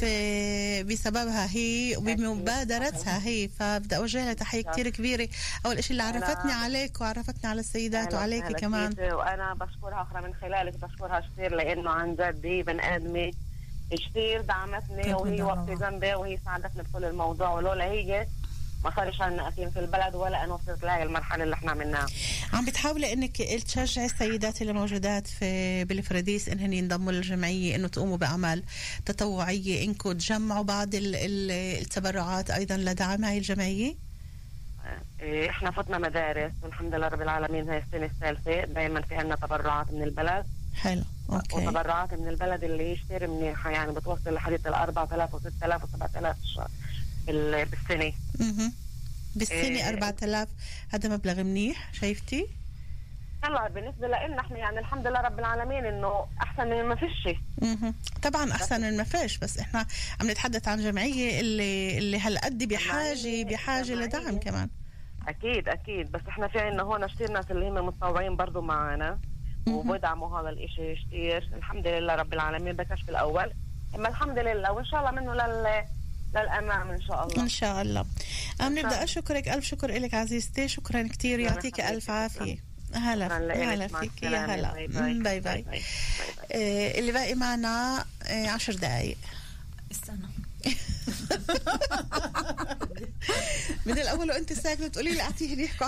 في 0.00 0.82
بسببها 0.82 1.56
هي 1.56 1.96
وبمبادرتها 1.96 3.26
هي. 3.26 3.48
فبدي 3.48 3.96
أوجه 3.96 4.24
لها 4.24 4.32
تحية 4.32 4.62
كثير 4.62 4.88
كبيرة. 4.88 5.28
أول 5.66 5.84
شيء 5.84 5.90
اللي 5.90 6.02
عرفتني 6.02 6.52
عليك 6.52 7.00
وعرفتني 7.00 7.50
على 7.50 7.60
السيدات 7.60 8.14
وسهلا 8.14 8.52
كمان. 8.52 8.94
وأنا 9.12 9.54
بشكرها 9.54 10.02
أخرى 10.02 10.22
من 10.22 10.34
خلالك 10.34 10.74
بشكرها 10.74 11.20
كثير 11.20 11.54
لأنه 11.54 11.90
عن 11.90 12.14
جد 12.14 12.46
هي 12.46 12.62
بني 12.62 12.96
آدمة 12.96 13.32
كثير 13.90 14.40
دعمتني 14.40 15.14
وهي 15.14 15.42
والله. 15.42 15.74
جنبي 15.74 16.14
وهي 16.14 16.38
ساعدتني 16.44 16.82
بكل 16.82 17.04
الموضوع. 17.04 17.50
ولولا 17.50 17.84
هي 17.84 18.26
ما 18.84 18.90
صارش 18.96 19.20
عنا 19.20 19.48
أكيد 19.48 19.68
في 19.68 19.78
البلد 19.80 20.14
ولا 20.14 20.44
أنا 20.44 20.54
وصلت 20.54 20.82
لهي 20.84 21.02
المرحلة 21.02 21.44
اللي 21.44 21.54
إحنا 21.54 21.70
عملناها 21.70 22.06
عم 22.52 22.64
بتحاولي 22.64 23.12
إنك 23.12 23.36
تشجعي 23.42 24.06
السيدات 24.06 24.62
اللي 24.62 24.72
موجودات 24.72 25.26
في 25.26 25.84
بالفراديس 25.84 26.48
انهن 26.48 26.72
ينضموا 26.72 27.12
للجمعية 27.12 27.76
إنه 27.76 27.88
تقوموا 27.88 28.16
بأعمال 28.16 28.62
تطوعية 29.06 29.84
انكم 29.84 30.12
تجمعوا 30.12 30.64
بعض 30.64 30.94
ال- 30.94 31.16
ال- 31.16 31.50
التبرعات 31.82 32.50
أيضا 32.50 32.76
لدعم 32.76 33.24
هاي 33.24 33.38
الجمعية؟ 33.38 33.94
إيه، 35.20 35.50
إحنا 35.50 35.70
فتنا 35.70 35.98
مدارس 35.98 36.52
والحمد 36.62 36.94
لله 36.94 37.08
رب 37.08 37.22
العالمين 37.22 37.68
هاي 37.70 37.78
السنة 37.78 38.04
الثالثة 38.06 38.64
دائما 38.64 39.00
في 39.02 39.14
عنا 39.16 39.36
تبرعات 39.36 39.92
من 39.92 40.02
البلد. 40.02 40.46
حلو 40.74 41.02
okay. 41.30 41.56
وتبرعات 41.56 42.14
من 42.14 42.28
البلد 42.28 42.64
اللي 42.64 42.92
يشتري 42.92 43.26
منيحة 43.26 43.70
يعني 43.70 43.92
بتوصل 43.92 44.34
لحديث 44.34 44.66
ال 44.66 44.74
4000 44.74 45.34
و 45.34 45.38
6000 45.38 45.84
و 45.84 45.86
7000 45.86 46.36
بال- 46.56 46.66
بالسنة. 47.64 48.12
مهم. 48.40 48.72
بالسنة 49.36 49.58
إيه. 49.58 49.88
4000 49.88 50.48
هذا 50.88 51.08
مبلغ 51.08 51.42
منيح 51.42 51.92
شايفتي؟ 51.94 52.46
هلا 53.44 53.68
بالنسبة 53.68 54.06
لنا 54.06 54.40
إحنا 54.40 54.58
يعني 54.58 54.78
الحمد 54.78 55.06
لله 55.06 55.20
رب 55.20 55.38
العالمين 55.38 55.84
إنه 55.86 56.26
أحسن 56.42 56.68
من 56.68 56.84
ما 56.84 56.94
فيش. 56.94 57.36
طبعا 58.22 58.52
أحسن 58.52 58.80
من 58.80 58.96
ما 58.96 59.04
فيش 59.04 59.38
بس 59.38 59.58
إحنا 59.58 59.86
عم 60.20 60.30
نتحدث 60.30 60.68
عن 60.68 60.82
جمعية 60.82 61.40
اللي 61.40 61.98
اللي 61.98 62.20
هالقد 62.20 62.64
بحاجة 62.64 63.44
بحاجة 63.44 63.94
لدعم 63.94 64.38
كمان. 64.38 64.68
أكيد 65.28 65.68
أكيد. 65.68 66.12
بس 66.12 66.20
إحنا 66.28 66.48
في 66.48 66.58
عنا 66.58 66.82
هون 66.82 67.06
كثير 67.06 67.30
ناس 67.32 67.50
اللي 67.50 67.68
هم 67.68 67.86
متطوعين 67.86 68.36
برضو 68.36 68.60
معنا 68.60 69.18
وبدعموا 69.68 70.40
هذا 70.40 70.48
الإشي 70.48 70.94
كثير 70.94 71.50
الحمد 71.54 71.86
لله 71.86 72.14
رب 72.14 72.32
العالمين 72.32 72.72
بكش 72.72 73.02
في 73.02 73.08
الأول. 73.10 73.52
أما 73.94 74.08
الحمد 74.08 74.38
لله 74.38 74.72
وإن 74.72 74.84
شاء 74.84 75.00
الله 75.00 75.10
منه 75.10 75.34
لل 75.34 75.84
للأمام 76.34 76.90
إن 76.90 77.00
شاء 77.02 77.26
الله. 77.26 77.42
إن 77.42 77.48
شاء 77.48 77.82
الله. 77.82 78.04
أنا 78.60 78.82
بدي 78.82 78.94
اشكرك 79.04 79.48
ألف 79.48 79.64
شكر 79.64 79.90
لك 79.90 80.14
عزيزتي. 80.14 80.68
شكرا 80.68 81.02
كثير 81.08 81.38
يعطيك 81.40 81.80
ألف 81.80 82.10
عافية. 82.10 82.64
هلا. 82.94 83.26
هلا 83.74 83.88
فيك. 83.88 84.22
يا 84.22 84.46
هلا. 84.54 84.86
مم، 84.88 85.22
باي 85.22 85.40
باي. 85.40 85.64
آه، 86.52 86.98
اللي 86.98 87.12
باقي 87.12 87.34
معنا 87.34 88.04
آه، 88.22 88.48
عشر 88.48 88.74
دقائق 88.74 89.16
استنى. 89.92 90.26
من 93.86 93.98
الأول 93.98 94.30
وأنت 94.30 94.52
ساكنة 94.52 94.88
تقولي 94.88 95.10
لي 95.10 95.20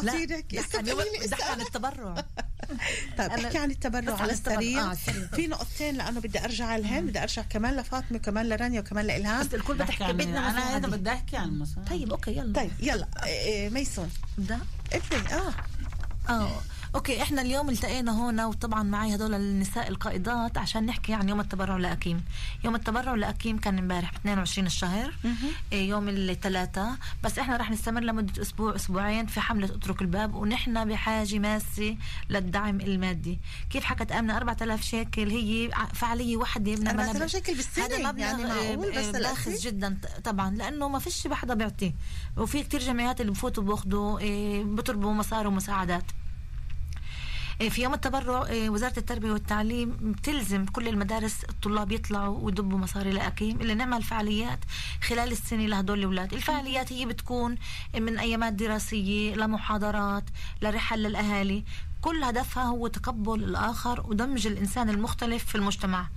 لا 0.02 0.60
أحكي 0.60 0.78
عن- 0.78 0.84
بدي 0.84 1.34
أحكي 1.34 1.42
عن 1.52 1.60
التبرع. 1.60 2.24
طيب 3.18 3.30
أنا- 3.30 3.44
أحكي 3.44 3.58
عن 3.58 3.70
التبرع 3.70 4.16
على. 4.20 4.32
السريع. 4.32 4.90
آه،. 4.90 4.94
في 5.34 5.46
نقطتين 5.46 5.96
لأنه 5.96 6.20
بدي 6.20 6.44
أرجع 6.44 6.76
لهن 6.76 7.06
بدي 7.06 7.22
أرجع 7.22 7.42
كمان 7.42 7.76
لفاطمة 7.76 8.16
وكمان 8.18 8.48
لرانيا 8.48 8.80
وكمان 8.80 9.06
لإلهام. 9.06 9.46
بس 9.46 9.54
الكل 9.54 9.74
بتحكي 9.74 10.04
عن- 10.04 10.12
بدنا 10.16 10.38
أنا 10.38 10.50
مساعدة. 10.58 10.74
أيضا 10.86 10.96
بدي 10.96 11.10
أحكي 11.10 11.36
عن 11.36 11.58
مثلا 11.58 11.84
طيب 11.84 12.10
okay 12.10 12.30
يلا. 12.30 12.52
طيب 12.52 12.70
يلا. 12.80 13.08
آه، 13.18 13.26
آه، 13.26 13.68
ميسون. 13.68 14.10
ده 14.38 14.58
ابني 14.92 15.34
آه. 15.34 15.54
آه. 16.28 16.60
okay 16.94 17.22
إحنا 17.22 17.42
اليوم 17.42 17.68
التقينا 17.70 18.12
هنا 18.30 18.46
وطبعا 18.46 18.82
معي 18.82 19.14
هدول 19.14 19.34
النساء 19.34 19.88
القائدات 19.88 20.58
عشان 20.58 20.86
نحكي 20.86 21.14
عن 21.14 21.28
يوم 21.28 21.40
التبرع 21.40 21.76
لاكيم 21.76 22.24
يوم 22.64 22.74
التبرع 22.74 23.14
لاكيم 23.14 23.58
كان 23.58 23.78
امبارح 23.78 24.10
ب 24.12 24.14
22 24.16 24.66
الشهر 24.66 25.14
إيه، 25.72 25.88
يوم 25.88 26.08
الثلاثاء. 26.08 26.96
بس 27.24 27.38
إحنا 27.38 27.56
رح 27.56 27.70
نستمر 27.70 28.00
لمدة 28.00 28.42
أسبوع 28.42 28.74
أسبوعين 28.74 29.26
في 29.26 29.40
حملة 29.40 29.66
أطرق 29.66 30.02
الباب 30.02 30.34
ونحن 30.34 30.84
بحاجة 30.84 31.38
ماسة 31.38 31.96
للدعم 32.30 32.80
المادي. 32.80 33.38
كيف 33.70 33.84
حكت 33.84 34.12
آمنة؟ 34.12 34.36
4000 34.36 34.82
شيكل 34.82 35.30
هي 35.30 35.70
فعالية 35.94 36.36
واحدة 36.36 36.76
من 36.76 36.88
4000 36.88 37.16
المبالغ- 37.16 37.26
شيكل 37.26 37.54
بالسنة؟ 37.54 37.84
هذا 37.84 37.98
مبلغ 37.98 38.20
يعني 38.24 38.44
معقول؟ 38.44 38.86
آه، 38.96 39.00
بس 39.00 39.06
باخذ 39.06 39.16
الأكل؟ 39.16 39.54
جدا 39.62 39.98
طبعا 40.24 40.50
لأنه 40.50 40.88
ما 40.88 40.98
فيش 40.98 41.26
بحدا 41.26 41.54
بيعطي 41.54 41.94
وفي 42.36 42.62
كتير 42.62 42.80
جمعيات 42.80 43.20
اللي 43.20 43.32
بفوتوا 43.32 43.62
باخذوا 43.64 44.18
إيه، 44.18 44.64
بيطلبوا 44.64 45.12
مصاري 45.12 45.48
ومساعدات. 45.48 46.04
إيه، 46.04 46.29
في 47.68 47.82
يوم 47.82 47.94
التبرع 47.94 48.46
إيه، 48.46 48.70
وزارة 48.70 48.98
التربية 48.98 49.32
والتعليم 49.32 49.90
بتلزم 50.00 50.64
كل 50.64 50.88
المدارس 50.88 51.44
الطلاب 51.44 51.92
يطلعوا 51.92 52.38
ويدبوا 52.38 52.78
مصاري 52.78 53.10
لأكيم 53.10 53.60
اللي 53.60 53.74
نعمل 53.74 54.02
فعاليات 54.02 54.58
خلال 55.02 55.32
السنة 55.32 55.66
لهدول 55.66 55.98
الأولاد. 55.98 56.34
الفعاليات 56.34 56.92
هي 56.92 57.06
بتكون 57.06 57.54
من 57.94 58.18
أيامات 58.18 58.52
دراسية 58.52 59.34
لمحاضرات 59.34 60.24
لرحل 60.62 60.98
للأهالي. 60.98 61.64
كل 62.00 62.24
هدفها 62.24 62.64
هو 62.64 62.86
تقبل 62.86 63.44
الآخر 63.44 64.00
ودمج 64.06 64.46
الإنسان 64.46 64.90
المختلف 64.90 65.44
في 65.44 65.54
المجتمع. 65.54 66.08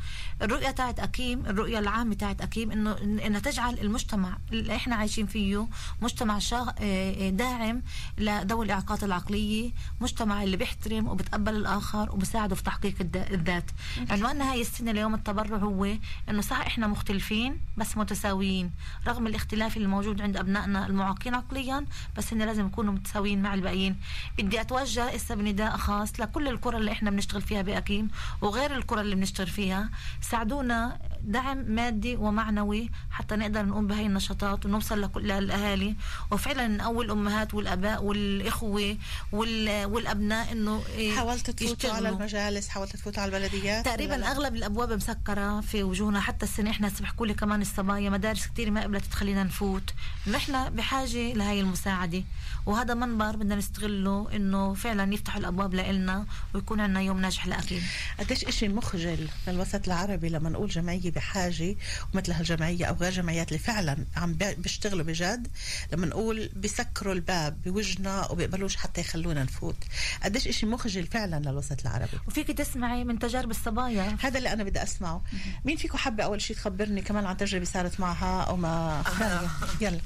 الرؤية 0.42 0.72
تاعت 0.72 1.00
أكيم 1.00 1.46
الرؤية 1.46 1.80
العامة 1.80 2.16
تاعت 2.16 2.42
أكيم 2.42 2.72
إنه 2.72 2.98
إنها 3.02 3.40
تجعل 3.40 3.80
المجتمع 3.80 4.38
اللي 4.52 4.75
إحنا 4.75 4.96
عايشين 4.96 5.28
فيه 5.28 5.68
مجتمع 6.02 6.40
شا... 6.40 6.74
آه، 6.80 7.30
داعم 7.30 7.82
لذوي 8.18 8.66
الإعاقات 8.66 9.04
العقلية 9.04 9.72
مجتمع 10.02 10.44
اللي 10.44 10.58
بيحترم 10.58 11.08
وبتقبل 11.08 11.56
الآخر 11.56 12.12
وبساعده 12.12 12.56
في 12.56 12.63
تحقيق 12.63 12.96
الذات. 13.16 13.72
عنواننا 14.10 14.52
هاي 14.52 14.62
السنة 14.62 14.92
ليوم 14.92 15.13
التبرع 15.13 15.58
هو 15.58 15.88
إنه 16.30 16.42
صح 16.42 16.60
إحنا 16.60 16.88
مختلفين 16.88 17.60
بس 17.78 17.98
متساويين 17.98 18.72
رغم 19.08 19.28
الاختلاف 19.28 19.78
اللي 19.78 19.88
موجود 19.88 20.22
عند 20.22 20.38
أبنائنا 20.38 20.88
المعاقين 20.88 21.36
عقليا 21.36 21.86
بس 22.18 22.34
إن 22.34 22.42
لازم 22.42 22.66
يكونوا 22.66 22.94
متساويين 22.94 23.42
مع 23.42 23.54
الباقيين. 23.54 23.96
بدي 24.38 24.62
أتوجه 24.62 25.06
هسه 25.10 25.36
بنداء 25.36 25.73
خاص 25.77 26.20
لكل 26.20 26.48
القرى 26.48 26.77
اللي 26.77 26.92
إحنا 26.92 27.10
بنشتغل 27.12 27.42
فيها 27.42 27.62
بأكيم 27.62 28.08
وغير 28.42 28.75
القرى 28.75 29.01
اللي 29.01 29.15
بنشتغل 29.15 29.48
فيها 29.48 29.89
ساعدونا 30.22 31.00
دعم 31.24 31.58
مادي 31.58 32.15
ومعنوي 32.15 32.89
حتى 33.12 33.36
نقدر 33.36 33.65
نقوم 33.65 33.88
بهاي 33.88 34.06
النشاطات 34.06 34.65
ونوصل 34.65 35.01
لكل 35.01 35.32
الأهالي 35.32 35.96
وفعلا 36.32 36.68
نقوي 36.68 37.06
الأمهات 37.06 37.53
والأباء 37.53 38.03
والإخوة 38.03 38.98
وال- 39.32 39.86
والأبناء 39.86 40.51
إنه 40.51 40.82
إيه، 40.96 41.15
حاولت 41.15 41.50
تفوتوا 41.50 41.89
على. 41.92 42.10
المجالس 42.10 42.68
حاولت 42.68 42.96
تفوتوا 42.96 43.24
على 43.24 43.38
البلديات 43.38 43.86
تقريبا؟ 43.86 44.32
أغلب 44.32 44.56
الأبواب 44.56 44.94
مسكرة 44.94 45.62
في 45.62 45.84
وجوهنا 45.84 46.20
حتى 46.20 46.46
السنة 46.46 46.70
إحنا 46.70 46.92
بيحكوا 47.00 47.27
لي 47.27 47.34
كمان 47.34 47.62
الصبايا 47.62 48.10
مدارس 48.10 48.48
كتير 48.48 48.72
ما 48.72 48.82
قبلت 48.84 49.06
تخلينا 49.06 49.44
نفوت 49.44 49.94
نحن 50.32 50.70
بحاجة 50.70 51.34
لهي 51.34 51.62
المساعدة 51.62 52.24
وهذا 52.65 52.94
منبر 52.94 53.36
بدنا 53.36 53.56
نستغله 53.56 54.27
إنه 54.36 54.74
فعلا 54.74 55.13
يفتحوا 55.13 55.39
الأبواب 55.39 55.62
لنا 55.72 56.25
ويكون 56.53 56.79
عندنا 56.79 57.01
يوم 57.01 57.22
ناجح 57.22 57.48
لأكيد. 57.48 57.84
قديش 58.20 58.46
إشي 58.46 58.67
مخجل 58.67 59.27
للوسط 59.48 59.88
العربي 59.88 60.29
لما 60.29 60.50
نقول 60.50 60.70
جمعية 60.70 61.12
بحاجة 61.12 61.75
ومثل 62.13 62.32
هالجمعية 62.32 62.86
أو 62.86 62.96
غير 62.96 63.12
جمعيات 63.12 63.48
اللي 63.48 63.60
فعلا 63.60 63.98
عم 64.17 64.34
بي- 64.34 64.55
بيشتغلوا 64.55 65.03
بجد 65.05 65.48
لما 65.93 66.05
نقول 66.05 66.50
بيسكروا 66.55 67.13
الباب 67.13 67.62
بوجهنا 67.65 68.27
وبيقبلوش 68.32 68.75
حتى 68.75 69.01
يخلونا 69.01 69.43
نفوت. 69.43 69.75
قديش 70.24 70.48
إشي 70.48 70.65
مخجل 70.65 71.08
فعلا 71.08 71.50
للوسط 71.50 71.82
العربي. 71.82 72.17
وفيك 72.27 72.48
تسمعي 72.51 73.03
من 73.03 73.20
تجارب 73.20 73.51
الصبايا. 73.51 74.17
هذا 74.22 74.38
اللي 74.38 74.53
أنا 74.53 74.63
بدي 74.63 74.84
أسمعه. 74.84 75.22
مين 75.65 75.77
فيكم 75.77 75.98
حابة 75.98 76.24
أول 76.24 76.41
شيء 76.41 76.55
تخبرني 76.55 77.01
كمان 77.01 77.25
عن 77.25 77.38
تجربة 77.38 77.65
صارت 77.65 78.00
معها 78.00 78.41
أو 78.43 78.58
ما؟ 78.58 79.03
يلا. 79.82 80.00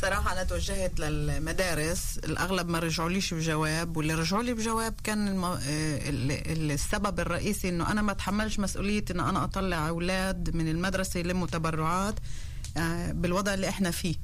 صراحة 0.00 0.32
أنا 0.32 0.42
توجهت 0.44 1.00
للمدارس 1.00 2.18
الأغلب 2.24 2.68
ما 2.68 2.78
رجعوا 2.78 3.08
ليش 3.10 3.34
بجواب 3.34 3.96
واللي 3.96 4.14
رجعوا 4.14 4.42
لي 4.42 4.54
بجواب 4.54 4.94
كان 5.04 5.28
الم... 5.28 5.44
آه، 5.44 5.58
ال- 6.08 6.32
ال- 6.52 6.70
السبب 6.72 7.20
الرئيسي 7.20 7.68
إنه 7.68 7.90
أنا 7.92 8.02
ما 8.02 8.12
أتحملش 8.12 8.58
مسؤولية 8.58 9.04
إنه 9.10 9.30
أنا 9.30 9.44
أطلع 9.44 9.88
أولاد 9.88 10.56
من 10.56 10.68
المدرسة 10.68 11.20
يلموا 11.20 11.46
تبرعات 11.46 12.14
آه، 12.76 13.12
بالوضع 13.12 13.54
اللي 13.54 13.68
إحنا 13.68 13.90
فيه. 13.90 14.14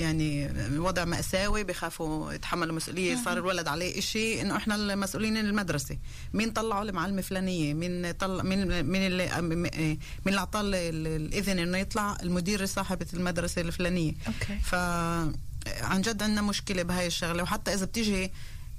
يعني 0.00 0.50
وضع 0.78 1.04
مأساوي 1.04 1.64
بخافوا 1.64 2.32
يتحملوا 2.32 2.74
مسؤولية 2.74 3.16
صار 3.24 3.38
الولد 3.38 3.68
عليه 3.68 3.98
إشي 3.98 4.40
إنه 4.42 4.56
إحنا 4.56 4.74
المسؤولين 4.74 5.36
المدرسة. 5.36 5.98
مين 6.34 6.50
طلعوا 6.50 6.82
المعلمة 6.84 7.22
فلانية 7.22 7.74
مين 7.74 8.10
طلع 8.12 8.42
مين 8.42 8.84
مين 8.84 9.06
اللي 9.06 9.42
مين 9.42 9.98
اللي 10.26 10.38
أعطاه 10.38 10.60
ال- 10.60 10.74
ال- 10.74 11.06
الإذن 11.06 11.58
إنه 11.58 11.78
يطلع؟ 11.78 12.16
المديرة 12.22 12.64
صاحبة 12.66 13.06
المدرسة 13.14 13.60
الفلانية. 13.62 14.12
أوكي. 14.26 14.58
ف 14.62 14.74
عن 14.74 16.00
جد 16.02 16.22
عندنا 16.22 16.42
مشكلة 16.42 16.82
بهاي 16.82 17.06
الشغلة. 17.06 17.42
وحتى 17.42 17.74
إذا 17.74 17.84
بتيجي 17.84 18.30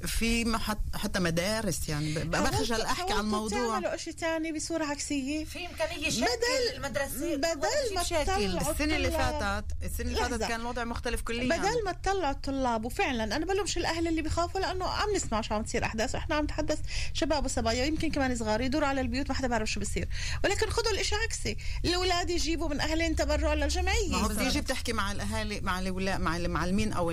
في 0.08 0.46
ما 0.46 0.58
حت 0.58 0.78
حتى 0.96 1.20
مدارس 1.20 1.90
يعني. 1.90 2.14
ب- 2.14 2.32
بخجل 2.32 2.82
أحكي 2.82 3.14
عن 3.14 3.20
الموضوع 3.20 3.80
تعملوا 3.80 3.98
شيء 3.98 4.14
ثاني 4.14 4.52
بصورة 4.52 4.86
عكسية. 4.86 5.46
في 5.46 5.68
إمكانية 5.68 6.08
بدل 6.10 6.76
المدرسة 6.76 7.36
بدل 7.36 7.96
ما 7.96 8.04
تطلعوا 8.04 8.72
السنة 8.72 8.96
اللي 8.96 9.12
فاتت 9.12 9.66
السنة 9.84 10.08
اللي 10.18 10.30
فاتت. 10.30 10.44
كان 10.44 10.62
الوضع 10.62 10.84
مختلف 10.84 11.22
كليا. 11.22 11.58
بدل 11.58 11.84
ما 11.86 11.92
تطلعوا 11.92 12.32
الطلاب 12.32 12.86
وفعلا 12.86 13.24
أنا 13.24 13.46
بلومش 13.46 13.78
الأهل 13.78 14.08
اللي 14.08 14.22
بيخافوا 14.22 14.62
لأنه 14.62 14.86
عم 14.86 15.16
نسمع 15.16 15.42
شو 15.42 15.54
عم 15.56 15.64
تصير 15.64 15.86
أحداث 15.86 16.16
وإحنا 16.16 16.36
عم 16.36 16.44
نتحدث 16.44 16.80
شباب 17.14 17.46
وصبايا 17.46 17.84
ويمكن 17.84 18.12
كمان 18.12 18.36
صغار 18.36 18.62
يدوروا 18.62 18.88
على 18.88 19.02
البيوت 19.02 19.30
ما 19.30 19.36
حدا 19.36 19.48
بيعرف 19.48 19.70
شو 19.72 19.80
بصير. 19.80 20.08
ولكن 20.44 20.70
خذوا 20.70 20.92
الإشي 20.92 21.16
عكسي. 21.16 21.58
الأولاد 21.86 22.30
يجيبوا 22.30 22.68
من 22.70 22.80
أهلين 22.82 23.16
تبرع 23.16 23.54
للجمعية. 23.54 24.12
ما 24.12 24.18
هو 24.18 24.28
بتيجي 24.28 24.62
بتحكي 24.62 24.94
مع 24.94 25.12
الاهالي 25.12 25.60
مع 25.62 25.80
الاولاد 25.80 26.20
مع 26.20 26.38
المعلمين 26.38 26.94
أو. 26.94 27.12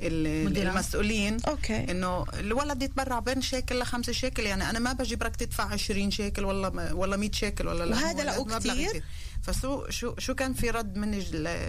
المسؤولين. 0.00 1.36
okay. 1.48 1.90
إنه 1.90 2.24
الولد 2.38 2.82
يتبرع 2.82 3.18
بين 3.18 3.42
شيكل 3.42 3.78
لخمسة 3.78 4.12
شيكل 4.12 4.42
يعني 4.42 4.70
أنا 4.70 4.78
ما 4.78 4.92
بجبرك 4.92 5.36
تدفع 5.36 5.64
20 5.64 6.10
شيكل 6.10 6.44
ولا 6.44 6.92
ولا 6.92 7.16
100 7.16 7.30
شيكل 7.32 7.68
ولا 7.68 7.84
لا. 7.84 7.96
وهذا 7.96 8.40
مبلغ 8.40 8.58
كتير؟ 8.58 9.02
فشو 9.42 9.88
شو 9.90 10.14
شو 10.18 10.34
كان 10.34 10.54
في 10.54 10.70
رد 10.70 10.96
من 10.96 11.10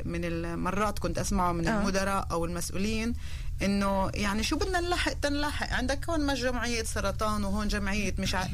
من 0.05 0.25
المرات 0.25 0.99
كنت 0.99 1.17
أسمعه 1.17 1.51
من 1.51 1.67
آه. 1.67 1.79
المدراء 1.79 2.27
أو 2.31 2.45
المسؤولين 2.45 3.13
إنه 3.61 4.11
يعني 4.13 4.43
شو 4.43 4.57
بدنا 4.57 4.79
نلحق؟ 4.79 5.13
تنلحق. 5.13 5.73
عندك 5.73 6.09
هون 6.09 6.19
ما 6.19 6.33
جمعيه 6.33 6.83
سرطان 6.83 7.43
وهون 7.43 7.67
جمعية 7.67 8.15
مش 8.19 8.35
ع... 8.35 8.47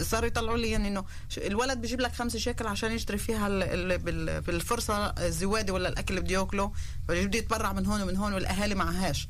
صاروا 0.00 0.26
يطلعوا 0.26 0.56
لي 0.58 0.70
يعني 0.70 0.88
إنه 0.88 1.04
الولد 1.36 1.78
بيجيب 1.80 2.00
لك 2.00 2.12
خمسة 2.12 2.38
شيكل 2.38 2.66
عشان 2.66 2.92
يشتري 2.92 3.18
فيها 3.18 3.46
ال- 3.46 3.62
ال- 3.62 3.98
بال- 3.98 4.40
بالفرصة 4.40 5.06
الزواده 5.06 5.72
ولا 5.72 5.88
الأكل 5.88 6.14
اللي 6.14 6.20
بده 6.24 6.34
يأكله 6.34 6.72
فبده 7.08 7.38
يتبرع 7.38 7.72
من 7.72 7.86
هون 7.86 8.02
ومن 8.02 8.16
هون 8.16 8.32
والأهالي 8.34 8.74
معهاش. 8.74 9.28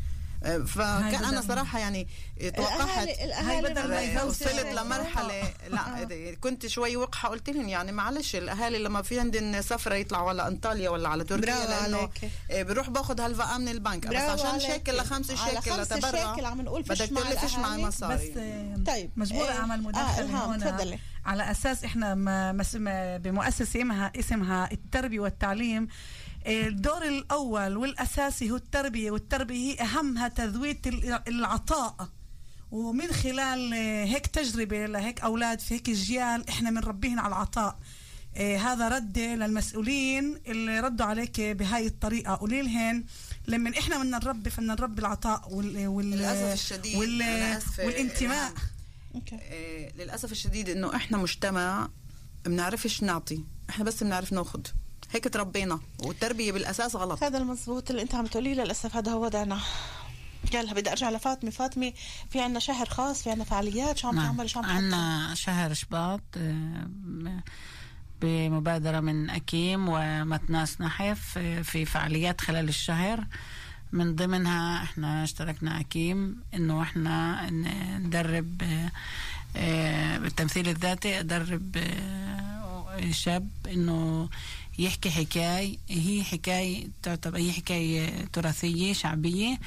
فكان 0.67 1.25
أنا 1.25 1.41
صراحة 1.41 1.79
يعني 1.79 2.09
توقعت 2.57 3.09
هاي 3.33 3.63
بدل 3.63 3.89
ما 3.91 4.21
آه، 4.21 4.25
وصلت 4.27 4.67
لمرحله 4.67 5.43
لا 5.71 6.35
كنت 6.41 6.67
شوي 6.67 6.97
وقحه 6.97 7.29
قلت 7.29 7.51
لهم 7.51 7.69
يعني 7.69 7.93
معلش 7.93 8.37
الأهالي 8.37 8.79
لما 8.79 9.03
في 9.03 9.21
عندن 9.21 9.63
سفره 9.63 9.95
يطلعوا 9.95 10.29
على 10.29 10.47
أنطاليا 10.49 10.91
ولا 10.91 11.09
على 11.09 11.25
تركيا 11.25 11.55
برافو 11.55 11.71
لأنه 11.71 11.97
عليك. 11.99 12.31
آه، 12.51 12.63
بروح 12.63 12.91
باخذ 12.91 13.21
هالفقه 13.21 13.59
من 13.59 13.69
البنك 13.69 14.07
بس 14.07 14.17
عشان. 14.17 14.61
شيكل 14.61 14.97
لخمسة 14.97 15.43
على 15.43 15.63
شيكل 15.63 15.83
لتبرع 15.83 16.35
شيكل 16.35 16.47
عم 16.47 16.61
نقول 16.61 16.85
فيش 16.85 17.03
بدك 17.03 17.13
مع 17.13 17.31
تلفش 17.31 17.55
مع 17.55 17.67
الأهالي. 17.67 17.83
مصاري 17.83 18.15
بس 18.31 18.37
آه، 18.37 18.77
طيب 18.87 19.11
مجبورة 19.17 19.45
إيه، 19.53 19.59
أعمل 19.59 19.73
آه، 19.73 19.77
مداخلة 19.89 20.25
إلهام، 20.25 20.51
هنا 20.51 20.71
تفضلي. 20.71 20.99
على 21.27 21.51
أساس 21.51 21.85
إحنا 21.85 22.15
م- 22.15 22.57
مس- 22.57 22.77
م- 22.77 23.19
بمؤسسة 23.19 23.63
اسمها 23.81 24.13
اسمها 24.19 24.73
التربية 24.73 25.21
والتعليم 25.21 25.83
آه، 25.83 26.32
الدور 26.47 27.05
الأول 27.09 27.77
والأساسي 27.77 28.51
هو 28.51 28.57
التربية 28.57 29.11
والتربية 29.11 29.57
هي 29.73 29.81
أهمها 29.87 30.29
تذوية 30.29 30.79
ال- 30.87 31.29
العطاء. 31.29 32.09
ومن 32.71 33.13
خلال 33.13 33.75
آه، 33.75 34.05
هيك 34.05 34.27
تجربة 34.27 34.87
لهيك 34.87 35.21
أولاد 35.21 35.61
في 35.61 35.75
هيك 35.75 35.91
جيال 35.91 36.49
إحنا 36.49 36.71
بنربيهم 36.71 37.21
على 37.21 37.29
العطاء. 37.29 37.79
آه، 38.37 38.57
هذا 38.57 38.89
رد 38.89 39.19
للمسؤولين 39.19 40.41
اللي 40.47 40.81
ردوا 40.81 41.07
عليك 41.07 41.41
بهاي 41.41 41.87
الطريقة. 41.87 42.35
قولي 42.37 42.63
لهم 42.63 43.05
لما 43.47 43.79
إحنا 43.79 43.99
بدنا 43.99 44.19
نربي 44.19 44.51
فبدنا 44.51 44.75
نربي 44.75 45.01
العطاء 45.01 45.55
وال 45.55 45.87
وال 45.87 46.11
للأسف 46.11 46.53
الشديد 46.53 46.97
وال 46.97 47.23
آسفة، 47.23 47.87
والانتماء. 47.87 48.53
آه، 49.33 49.93
للأسف 49.99 50.33
الشديد 50.33 50.69
إنه 50.69 50.97
إحنا 50.97 51.19
مجتمع 51.19 51.89
بنعرفش 52.45 53.03
نعطي. 53.03 53.45
إحنا 53.71 53.85
بس 53.85 54.03
بنعرف 54.05 54.33
ناخذ 54.33 54.61
هيك 55.13 55.29
تربينا 55.29 55.81
والتربية 55.99 56.53
بالأساس 56.53 56.97
غلط. 56.97 57.25
هذا 57.25 57.39
المزبوط 57.39 57.91
اللي 57.91 58.03
أنت 58.03 58.15
عم 58.15 58.27
تقوليه 58.27 58.55
للأسف 58.55 58.97
هذا 58.97 59.13
هو 59.13 59.25
وضعنا 59.25 59.59
يلا 60.55 60.75
بدي 60.75 60.91
أرجع 60.91 61.11
لفاطمة. 61.11 61.51
فاطمة 61.51 61.93
في 62.31 62.41
عنا 62.41 62.59
شهر 62.59 62.87
خاص 62.89 63.23
في 63.23 63.31
عنا 63.31 63.45
فعاليات. 63.45 63.99
شو 63.99 64.09
عم 64.09 64.15
نعم. 64.15 64.27
تعمل 64.27 64.51
شو 64.51 64.59
عم؟ 64.59 64.65
عنا 64.65 65.35
شهر 65.35 65.75
شباط 65.75 66.21
آه، 66.37 66.87
بمبادرة 68.21 69.01
من 69.01 69.31
أكيم 69.31 69.89
ومتناس 69.89 70.81
نحف 70.81 71.39
آه، 71.39 71.63
في 71.63 71.85
فعاليات 71.85 72.41
خلال 72.41 72.69
الشهر. 72.69 73.27
من 73.93 74.17
ضمنها 74.17 74.83
إحنا 74.83 75.25
اشتركنا 75.25 75.81
أكيم 75.81 76.43
إنه 76.55 76.83
إحنا 76.83 77.51
ندرب 77.99 78.63
آه، 79.57 80.19
بالتمثيل 80.19 80.69
الذاتي 80.69 81.21
أدرب 81.21 81.77
شاب 83.11 83.49
إنه 83.73 84.29
يحكي 84.79 85.11
حكاية 85.11 85.77
هي 85.91 86.23
حكاية 86.25 86.89
تعتبر 87.03 87.37
هي 87.37 87.53
حكاية 87.53 88.25
تراثية 88.33 88.93
شعبية 88.93 89.59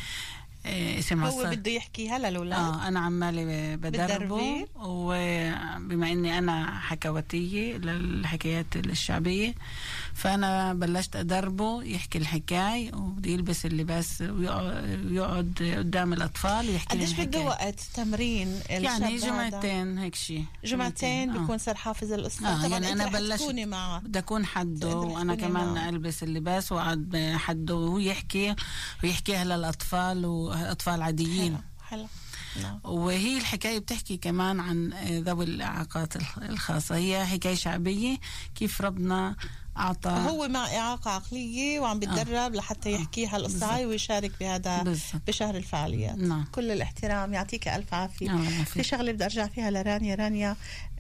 اسمها 1.00 1.30
هو 1.30 1.50
بده 1.50 1.72
يحكيها 1.72 2.20
للاولاد 2.20 2.60
آه 2.60 2.88
أنا 2.88 3.00
عمالي 3.00 3.78
بدربه؟ 3.78 4.68
وبما 4.76 6.12
إني 6.12 6.38
أنا 6.38 6.80
حكواتية 6.80 7.78
للحكايات 7.78 8.76
الشعبية 8.76 9.54
فأنا 10.16 10.74
بلشت 10.74 11.16
أدربه 11.16 11.84
يحكي 11.84 12.18
الحكاية 12.18 12.96
وبده 12.96 13.30
يلبس 13.32 13.66
اللباس 13.66 14.22
ويقعد 14.22 15.74
قدام 15.78 16.14
الأطفال 16.14 16.70
ويحكي 16.70 16.98
قديش 16.98 17.14
بده 17.14 17.40
وقت 17.42 17.80
تمرين 17.94 18.60
يعني؟ 18.70 19.18
جمعتين 19.18 19.98
هيك 19.98 20.16
شيء 20.16 20.46
جمعتين 20.64 21.30
آه. 21.30 21.38
بيكون 21.40 21.58
صار 21.58 21.76
حافظ 21.76 22.12
القصة. 22.14 22.48
آه 22.48 22.68
طبعا 22.68 22.80
يعني 22.80 23.04
رح 23.04 23.12
بلشت 23.14 23.44
معه. 23.52 24.00
بدي 24.00 24.20
أكون 24.20 24.46
حده 24.46 24.90
تكوني 24.92 25.36
كمان 25.38 25.74
معه. 25.74 25.90
ألبس 25.90 26.24
اللباس 26.24 26.72
وأقعد 26.72 27.34
حده 27.38 27.76
وهو 27.76 27.98
يحكي 28.00 28.56
ويحكيها 29.04 29.44
للاطفال 29.44 30.26
وأطفال 30.26 31.02
عاديين. 31.02 31.58
حلو 31.84 32.08
وهي 32.84 33.38
الحكاية 33.38 33.80
بتحكي 33.80 34.18
كمان 34.18 34.60
عن 34.60 34.94
آه، 34.94 35.20
ذوي 35.20 35.46
الإعاقات 35.46 36.16
الخ- 36.16 36.38
الخاصة. 36.40 36.96
هي 36.96 37.26
حكاية 37.26 37.56
شعبية 37.56 38.18
كيف 38.56 38.82
ربنا 38.82 39.36
أعطى. 39.78 40.10
هو 40.10 40.48
مع 40.48 40.66
إعاقة 40.66 41.12
عقلية 41.12 41.80
وعم 41.80 42.00
بتدرب 42.00 42.56
لحتى 42.56 42.92
يحكي 42.92 43.28
هالقصة 43.28 43.76
هاي 43.76 43.86
ويشارك 43.86 44.32
بهذا 44.40 44.84
بالضبط. 44.84 45.22
بشهر 45.28 45.56
الفعاليات. 45.56 46.18
نعم. 46.18 46.46
كل 46.52 46.72
الاحترام 46.72 47.34
يعطيك 47.34 47.68
الله 47.68 47.86
يعافيك. 47.92 48.32
في 48.64 48.84
شغلة 48.84 49.12
بدي 49.12 49.26
أرجع 49.26 49.48
فيها 49.48 49.72
لرانيا. 49.72 50.16
رانيا 50.16 50.56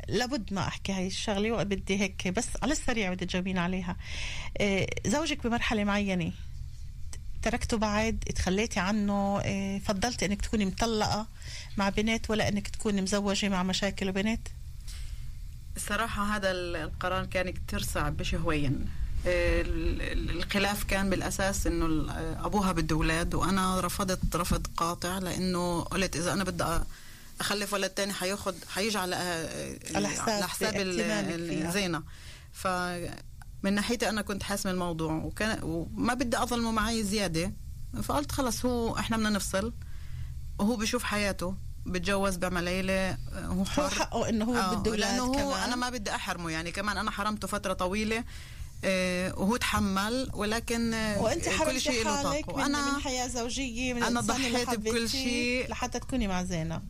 لابد 0.07 0.53
ما 0.53 0.67
أحكي 0.67 0.91
هاي 0.91 1.07
الشغلة 1.07 1.51
وبدي 1.51 1.99
هيك 2.01 2.27
بس 2.27 2.47
على 2.63 2.71
السريع 2.71 3.13
بدي 3.13 3.25
تجاوبين 3.25 3.57
عليها. 3.57 3.95
إيه، 4.59 4.87
زوجك 5.07 5.47
بمرحلة 5.47 5.83
معينة 5.83 6.31
تركته 7.41 7.77
بعد 7.77 8.23
تخليتي 8.35 8.79
عنه 8.79 9.41
إيه، 9.41 9.79
فضلتي 9.79 10.25
إنك 10.25 10.41
تكوني 10.41 10.65
مطلقة 10.65 11.27
مع 11.77 11.89
بنت 11.89 12.29
ولا 12.29 12.47
إنك 12.47 12.67
تكوني 12.67 13.01
مزوجة 13.01 13.49
مع 13.49 13.63
مشاكل 13.63 14.09
وبنت 14.09 14.47
الصراحة 15.75 16.23
هذا 16.35 16.51
ال- 16.51 16.75
القرار 16.75 17.25
كان 17.25 17.49
كتير 17.49 17.81
صعب 17.81 18.17
ال- 20.01 20.29
الخلاف 20.37 20.83
كان 20.83 21.09
بالأساس 21.09 21.67
إنه 21.67 21.85
ال- 21.85 22.09
أبوها 22.45 22.71
بده 22.71 22.95
أولاد 22.95 23.33
وأنا 23.35 23.79
رفضت 23.79 24.35
رفض 24.35 24.67
قاطع 24.77 25.17
لأنه 25.17 25.81
قلت 25.81 26.15
إذا 26.15 26.33
أنا 26.33 26.43
بدي 26.43 26.63
أخلف 27.41 27.73
ولد 27.73 27.89
تاني 27.89 28.13
حياخد 28.13 28.55
حيجي 28.69 28.97
على 28.97 29.15
على 29.95 30.07
حساب 30.07 30.29
على 30.29 30.47
حساب. 30.47 30.73
الزينة 31.67 32.03
ف 32.53 32.67
من 33.63 33.73
ناحيتي 33.73 34.09
أنا 34.09 34.21
كنت 34.21 34.43
حاسمة 34.43 34.71
الموضوع 34.71 35.13
وكان 35.13 35.59
وما 35.63 36.13
بدي 36.13 36.37
أظلمه 36.37 36.71
معي 36.71 37.03
زيادة. 37.03 37.51
فقلت 38.03 38.31
خلص 38.31 38.65
هو 38.65 38.97
إحنا 38.97 39.17
بدنا 39.17 39.29
نفصل 39.29 39.73
وهو 40.59 40.75
بيشوف 40.75 41.03
حياته. 41.03 41.55
بتجوز 41.85 42.35
بيعمل 42.35 42.63
ليلة 42.63 43.17
هو 43.33 43.65
حر. 43.65 43.83
هو 43.83 43.89
حقه 43.89 44.29
إنه 44.29 44.45
هو 44.45 44.55
آه، 44.55 44.73
بده 44.75 44.95
لأنه 44.95 45.23
هو 45.23 45.33
كمان. 45.33 45.63
أنا 45.63 45.75
ما 45.75 45.89
بدي 45.89 46.15
أحرمه. 46.15 46.51
يعني 46.51 46.71
كمان 46.71 46.97
أنا 46.97 47.11
حرمته 47.11 47.47
فترة 47.47 47.73
طويلة 47.73 48.23
آه، 48.83 49.39
وهو 49.39 49.57
تحمل 49.57 50.29
ولكن 50.33 50.93
آه، 50.93 51.21
وأنت 51.21 51.49
كل 51.49 51.81
شيء 51.81 52.05
له 52.05 52.23
طاقة. 52.23 52.53
من, 52.53 52.61
وأنا 52.61 52.93
من 52.93 53.01
حياة 53.01 53.27
زوجية 53.27 53.93
من 53.93 54.03
اللي 54.03 54.19
ضحيت 54.19 54.79
بكل 54.79 55.09
شيء. 55.09 55.69
لحتى 55.69 55.99
تكوني 55.99 56.27
مع 56.27 56.43
زينب. 56.43 56.81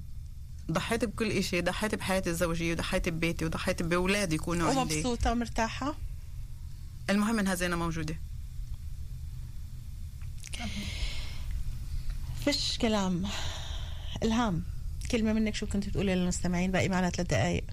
ضحيت 0.71 1.05
بكل 1.05 1.43
شيء 1.43 1.63
ضحيت 1.63 1.95
بحياتي 1.95 2.29
الزوجية 2.29 2.73
وضحيت 2.73 3.09
ببيتي 3.09 3.45
وضحيت 3.45 3.83
بأولادي 3.83 4.35
يكونوا 4.35 4.69
عندي. 4.79 4.95
ومبسوطة 4.95 5.31
ومرتاحة؟ 5.31 5.95
المهم 7.09 7.39
إنها 7.39 7.55
زينه 7.55 7.75
موجودة. 7.75 8.15
فيش 12.45 12.77
كلام. 12.77 13.23
إلهام. 14.23 14.63
كلمة 15.05 15.33
منك 15.33 15.55
شو 15.55 15.65
كنت 15.65 15.87
بتقولي 15.87 16.15
للمستمعين 16.15 16.71
باقي 16.71 16.89
معنا 16.89 17.09
ثلاث 17.09 17.27
دقائق 17.27 17.63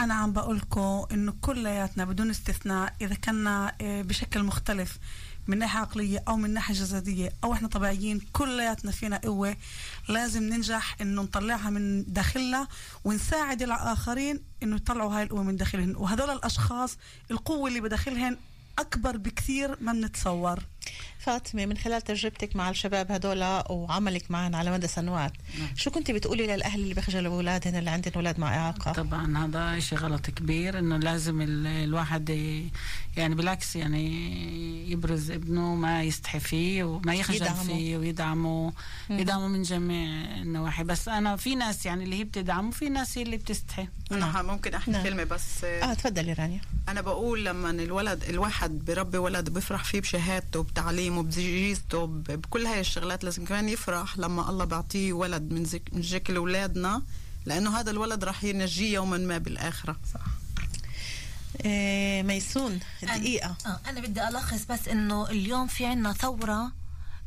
أنا 0.00 0.14
عم 0.14 0.32
بقولكم 0.32 1.06
إنه 1.12 1.34
كلياتنا 1.40 2.04
بدون 2.04 2.30
استثناء 2.30 2.94
إذا 3.00 3.14
كنا 3.14 3.74
آه، 3.80 4.02
بشكل 4.02 4.42
مختلف 4.42 4.98
من 5.46 5.58
ناحية 5.58 5.78
عقلية 5.78 6.24
أو 6.28 6.36
من 6.36 6.50
ناحية 6.50 6.74
جسدية 6.74 7.32
أو 7.44 7.52
إحنا 7.52 7.68
طبيعيين 7.68 8.20
كلياتنا 8.32 8.90
فينا 8.90 9.20
قوة 9.24 9.56
لازم 10.08 10.42
ننجح 10.42 10.96
إنه 11.00 11.22
نطلعها 11.22 11.70
من 11.70 12.04
داخلنا 12.12 12.68
ونساعد 13.04 13.62
الآخرين 13.62 14.40
إنه 14.62 14.76
يطلعوا 14.76 15.14
هاي 15.16 15.22
القوة 15.22 15.42
من 15.42 15.56
داخلهم 15.56 15.94
وهذول 15.96 16.30
الأشخاص 16.30 16.98
القوة 17.30 17.68
اللي 17.68 17.80
بداخلهم 17.80 18.36
أكبر 18.78 19.16
بكثير 19.16 19.76
ما 19.80 19.92
بنتصور. 19.92 20.62
فاطمة 21.26 21.66
من 21.66 21.76
خلال 21.76 22.02
تجربتك 22.02 22.56
مع 22.56 22.70
الشباب 22.70 23.12
هدول 23.12 23.42
وعملك 23.70 24.30
معهم 24.30 24.56
على 24.56 24.70
مدى 24.72 24.86
سنوات 24.86 25.32
شو 25.76 25.90
كنت 25.90 26.10
بتقولي 26.10 26.46
للأهل 26.46 26.80
اللي 26.80 26.94
بيخجلوا 26.94 27.30
باولادهم 27.32 27.74
اللي 27.74 27.90
عندهم 27.90 28.12
أولاد 28.16 28.40
مع 28.40 28.56
إعاقة؟ 28.56 28.92
طبعا 28.92 29.38
هذا 29.46 29.78
شيء 29.80 29.98
غلط 29.98 30.30
كبير 30.30 30.78
إنه 30.78 30.96
لازم 30.96 31.40
ال- 31.42 31.66
الواحد 31.66 32.30
يعني 33.16 33.34
بالعكس 33.34 33.76
يعني 33.76 34.90
يبرز 34.90 35.30
ابنه 35.30 35.74
ما 35.74 36.02
يستحي 36.02 36.40
فيه 36.40 36.84
وما 36.84 37.14
يخجل 37.14 37.36
يدعمه. 37.36 37.62
فيه 37.64 37.96
ويدعمه 37.96 38.72
مم. 39.10 39.18
يدعمه 39.18 39.48
من 39.48 39.62
جميع 39.62 40.24
النواحي. 40.42 40.84
بس 40.84 41.08
أنا 41.08 41.36
في 41.36 41.54
ناس 41.54 41.86
يعني 41.86 42.04
اللي 42.04 42.18
هي 42.18 42.24
بتدعمه 42.24 42.68
وفي 42.68 42.88
ناس 42.88 43.18
هي 43.18 43.22
اللي 43.22 43.36
بتستحي. 43.36 43.88
أنا 44.12 44.42
ممكن 44.42 44.74
أحكي 44.74 44.90
نعم. 44.90 45.02
كلمة 45.02 45.24
بس. 45.24 45.64
آه 45.64 45.94
تفضلي 45.94 46.32
رانيا. 46.32 46.60
أنا 46.88 47.00
بقول 47.00 47.44
لما 47.44 47.70
الولد 47.70 48.24
الواحد 48.28 48.70
بربي 48.84 49.18
ولد 49.18 49.50
بيفرح 49.50 49.84
فيه 49.84 50.00
بشهادته 50.00 50.62
بتعليمه 50.62 51.15
بجيزته 51.22 52.06
ب- 52.06 52.22
بكل 52.24 52.66
هاي 52.66 52.80
الشغلات 52.80 53.24
لازم 53.24 53.44
كمان 53.44 53.68
يفرح 53.68 54.18
لما 54.18 54.50
الله 54.50 54.64
بيعطيه 54.64 55.12
ولد 55.12 55.52
من 55.52 55.64
زك 55.64 55.82
من 55.92 56.02
شكل 56.02 56.36
اولادنا 56.36 57.02
لأنه 57.46 57.80
هذا 57.80 57.90
الولد 57.90 58.24
راح 58.24 58.44
ينجيه 58.44 58.94
يوما 58.94 59.18
ما 59.18 59.38
بالآخرة. 59.38 59.96
صح. 60.14 60.20
إيه 61.64 62.22
ميسون 62.22 62.80
دقيقة. 63.02 63.56
آه 63.66 63.80
أنا 63.88 64.00
بدي 64.00 64.28
ألخص 64.28 64.64
بس 64.70 64.88
إنه 64.88 65.30
اليوم 65.30 65.66
في 65.66 65.86
عنا 65.86 66.12
ثورة 66.12 66.72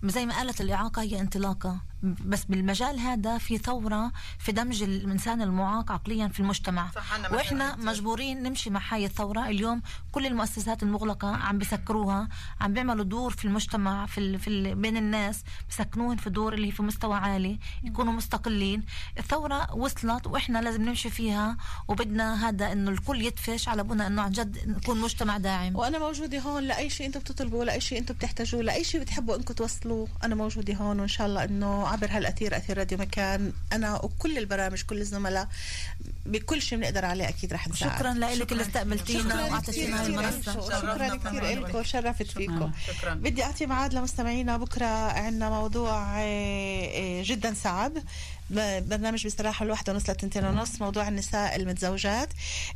زي 0.03 0.25
ما 0.25 0.35
قالت 0.37 0.61
الإعاقة 0.61 1.01
هي 1.01 1.19
انطلاقة. 1.19 1.77
بس 2.03 2.43
بالمجال 2.45 2.99
هذا 2.99 3.37
في 3.37 3.57
ثورة 3.57 4.11
في 4.39 4.51
دمج 4.51 4.83
الإنسان 4.83 5.41
المعاق 5.41 5.91
عقليا 5.91 6.27
في 6.27 6.39
المجتمع. 6.39 6.91
صح، 6.95 7.13
أنا 7.13 7.29
وإحنا 7.29 7.75
مجبورين 7.75 8.43
نمشي 8.43 8.69
مع 8.69 8.81
هاي 8.89 9.05
الثورة. 9.05 9.47
اليوم 9.47 9.81
كل 10.11 10.25
المؤسسات 10.25 10.83
المغلقة 10.83 11.35
عم 11.35 11.57
بسكروها 11.57 12.29
عم 12.61 12.73
بيعملوا 12.73 13.03
دور 13.03 13.31
في 13.31 13.45
المجتمع 13.45 14.05
في, 14.05 14.17
ال... 14.17 14.39
في 14.39 14.47
ال... 14.47 14.75
بين 14.75 14.97
الناس 14.97 15.43
بسكنوهم 15.69 16.15
في 16.15 16.29
دور 16.29 16.53
اللي 16.53 16.71
في 16.71 16.83
مستوى 16.83 17.17
عالي 17.17 17.59
يكونوا 17.83 18.13
مستقلين. 18.13 18.83
الثورة 19.17 19.73
وصلت 19.75 20.27
وإحنا 20.27 20.61
لازم 20.61 20.81
نمشي 20.81 21.09
فيها 21.09 21.57
وبدنا 21.87 22.49
هذا 22.49 22.71
إنه 22.71 22.91
الكل 22.91 23.21
يدفش 23.21 23.67
على 23.67 23.83
بنا 23.83 24.07
إنه 24.07 24.21
عن 24.21 24.31
جد 24.31 24.57
نكون 24.67 25.01
مجتمع 25.01 25.37
داعم. 25.37 25.75
وأنا 25.75 25.99
موجودة 25.99 26.39
هون 26.39 26.63
لأي 26.63 26.89
شيء 26.89 27.07
أنتم 27.07 27.19
بتطلبوا 27.19 27.65
لأي 27.65 27.81
شيء 27.81 27.99
أنتم 27.99 28.13
بتحتاجوه 28.13 28.61
لأي 28.61 28.83
شيء 28.83 29.01
بتحبوا 29.01 29.35
إنكم 29.35 29.53
توصلوا 29.53 30.07
أنا 30.23 30.35
موجودة 30.35 30.73
هون. 30.73 30.99
وإن 30.99 31.07
شاء 31.07 31.27
الله 31.27 31.43
إنه 31.43 31.88
عبر 31.89 32.07
هالأثير 32.11 32.57
أثير 32.57 32.77
راديو 32.77 32.97
مكان 32.97 33.53
أنا 33.73 33.95
وكل 33.95 34.37
البرامج 34.37 34.81
كل 34.81 34.97
الزملاء 34.97 35.47
بكل 36.25 36.61
شيء 36.61 36.77
بنقدر 36.77 37.05
عليه 37.05 37.29
أكيد 37.29 37.53
رح 37.53 37.67
نساعد. 37.67 37.97
شكرا 37.97 38.13
لك 38.13 38.51
اللي 38.51 38.63
استقبلتينا 38.63 39.23
شكراً 39.23 39.43
وأعطيتينا 39.51 40.05
المنصة. 40.05 40.61
شكرا 40.61 41.15
كثير 41.15 41.67
لكم 41.67 41.83
شرفت 41.83 42.31
فيكم. 42.31 42.71
شكرا. 42.87 43.13
بدي 43.13 43.43
أعطي 43.43 43.65
ميعاد 43.65 43.93
لمستمعينا. 43.93 44.57
بكرة 44.57 44.85
عندنا 44.85 45.49
موضوع 45.49 46.19
آه، 46.19 47.19
آه، 47.19 47.23
جدا 47.23 47.53
صعب. 47.63 47.91
برنامج 48.51 49.25
بصراحه 49.27 49.65
الواحدة 49.65 49.93
ونص 49.93 50.09
لتنتين 50.09 50.45
ونص 50.45 50.81
موضوع 50.81 51.07
النساء 51.07 51.55
المتزوجات. 51.55 52.29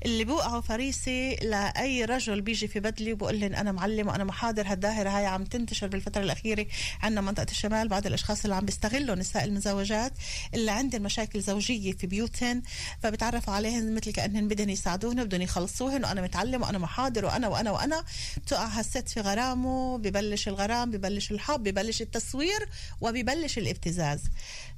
اللي 0.06 0.24
بوقعوا 0.24 0.62
فريسة 0.62 1.36
لأي 1.42 2.06
رجل 2.06 2.42
بيجي 2.42 2.68
في 2.68 2.80
بدلي 2.80 3.14
وبقول 3.14 3.40
لهم 3.40 3.54
أنا 3.54 3.72
معلم 3.72 4.08
وأنا 4.08 4.24
محاضر 4.24 4.68
هالظاهرة 4.68 5.10
هاي 5.10 5.26
عم 5.26 5.44
تنتشر 5.46 5.88
بالفترة 5.88 6.22
الأخيرة 6.22 6.66
عندنا 7.02 7.22
منطقة 7.22 7.52
الشمال 7.52 7.88
بعض 7.88 8.06
الأشخاص 8.06 8.44
اللي 8.44 8.56
عم 8.56 8.66
بيستغلوا 8.66 9.14
النساء 9.14 9.44
المتزوجات 9.44 10.14
اللي 10.54 10.72
عندهم 10.72 11.02
مشاكل 11.02 11.42
زوجية 11.42 11.92
في 11.94 12.08
بيوتهم 12.08 12.64
فبتعرفوا 13.04 13.54
عليهن 13.54 13.96
مثل 13.96 14.12
كأنهن 14.12 14.48
بدهم 14.48 14.70
يساعدوهن 14.70 15.24
بدهم 15.24 15.42
يخلصوهن 15.42 16.06
وأنا 16.06 16.22
متعلم 16.22 16.62
وأنا 16.62 16.78
محاضر 16.78 17.26
وأنا 17.26 17.48
وأنا 17.48 17.72
وأنا. 17.72 18.04
بتقع 18.38 18.66
هالست 18.68 19.10
في 19.10 19.22
غرامه 19.22 19.98
ببلش 19.98 20.48
الغرام 20.48 20.92
ببلش 20.92 21.32
الحب 21.32 21.64
ببلش 21.64 22.02
التصوير 22.02 22.70
وببلش 23.02 23.58
الابتزاز. 23.58 24.20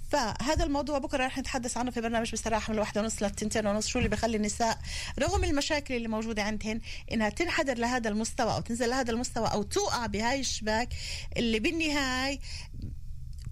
فهذا 0.09 0.63
الموضوع 0.63 0.97
بكرة 0.97 1.25
رح 1.25 1.37
نتحدث 1.37 1.77
عنه 1.77 1.91
في 1.91 2.01
برنامج 2.01 2.31
بصراحة 2.31 2.69
من 2.71 2.75
الواحدة 2.75 3.01
ونص 3.01 3.23
للتنتين 3.23 3.67
ونص 3.67 3.87
شو 3.87 3.99
اللي 3.99 4.09
بخلي 4.09 4.37
النساء 4.37 4.77
رغم 5.19 5.43
المشاكل 5.43 5.93
اللي 5.95 6.07
موجودة 6.07 6.43
عندهن 6.43 6.81
إنها 7.11 7.29
تنحدر 7.29 7.77
لهذا 7.77 8.09
المستوى 8.09 8.53
أو 8.53 8.61
تنزل 8.61 8.89
لهذا 8.89 9.11
المستوى 9.11 9.47
أو 9.47 9.63
توقع 9.63 10.05
بهاي 10.05 10.39
الشباك 10.39 10.89
اللي 11.37 11.59
بالنهاية 11.59 12.39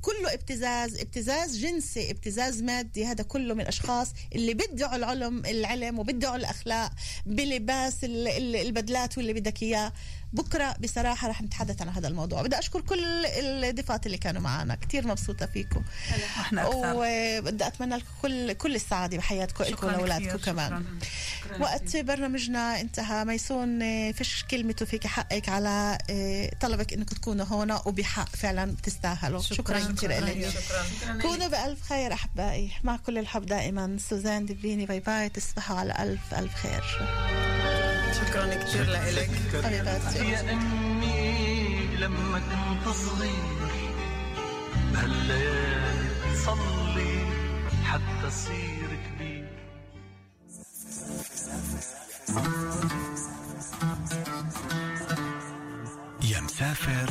كله 0.02 0.34
ابتزاز 0.34 1.00
ابتزاز 1.00 1.58
جنسي 1.58 2.12
ابتزاز 2.12 2.62
مادي 2.64 3.06
هذا 3.06 3.24
كله 3.24 3.54
من 3.54 3.68
اشخاص 3.68 4.14
اللي 4.36 4.54
بدعوا 4.54 4.96
العلم 4.96 5.46
العلم 5.46 6.00
وبدعوا 6.00 6.36
الأخلاق 6.36 6.92
بلباس 7.26 8.04
ال- 8.04 8.28
ال- 8.28 8.56
البدلات 8.56 9.18
واللي 9.18 9.34
بدك 9.34 9.64
إياه. 9.64 9.94
بكرة 10.34 10.76
بصراحة 10.80 11.28
رح 11.28 11.42
نتحدث 11.42 11.82
عن 11.82 11.90
هذا 11.90 12.08
الموضوع. 12.08 12.42
بدي 12.42 12.60
أشكر 12.60 12.82
كل 12.82 13.26
الضيفات 13.26 14.06
اللي 14.06 14.18
كانوا 14.18 14.42
معنا. 14.42 14.76
كثير 14.76 15.08
مبسوطة 15.08 15.46
فيكم. 15.46 15.84
إحنا 16.40 16.68
وبدي 16.68 17.68
أتمنى 17.68 17.96
لكم 17.96 18.08
كل 18.22 18.54
كل 18.54 18.76
السعادة 18.76 19.18
بحياتكم 19.18 19.64
لكم 19.64 20.06
كثير، 20.06 20.38
كمان. 20.38 20.86
شكراً. 21.44 21.62
وقت 21.62 21.98
برنامجنا 21.98 22.82
انتهى. 22.82 23.26
ميسون 23.26 23.80
فيش 24.12 24.44
كلمة 24.52 24.76
توفيك 24.82 25.08
حقك 25.08 25.50
على 25.50 25.98
آه، 26.10 26.52
طلبك 26.62 26.94
إنكم 26.94 27.16
تكونوا 27.16 27.46
هون 27.46 27.72
وبحق 27.72 28.30
فعلا 28.30 28.66
بتستاهلوا 28.72 29.42
شكرا, 29.42 29.80
شكرا 29.80 29.94
كثير 29.94 30.26
لك 30.26 30.54
كونوا 31.22 31.48
بألف 31.48 31.82
خير 31.82 32.14
أحبائي. 32.14 32.72
مع 32.84 32.98
كل 32.98 33.18
الحب 33.18 33.46
دائما. 33.46 33.98
سوزان 34.10 34.46
دبيني 34.46 34.86
bye 34.86 35.00
bye. 35.00 35.30
تصبحوا 35.30 35.78
على 35.78 35.96
ألف 36.00 36.34
ألف 36.34 36.56
خير. 36.56 36.84
شكرا 38.14 38.56
كثير 38.56 38.86
لك 38.90 39.30
حبيباتي 39.64 40.30
يا 40.32 40.54
أمي 40.54 41.96
لما 41.98 42.40
كنت 42.40 42.96
صغير 42.96 43.72
بهالليالي 44.94 46.10
تصلي 46.34 47.26
حتى 47.86 48.30
صير 48.30 48.90
كبير. 49.06 49.48
يا 56.24 56.42
مسافر 56.42 57.10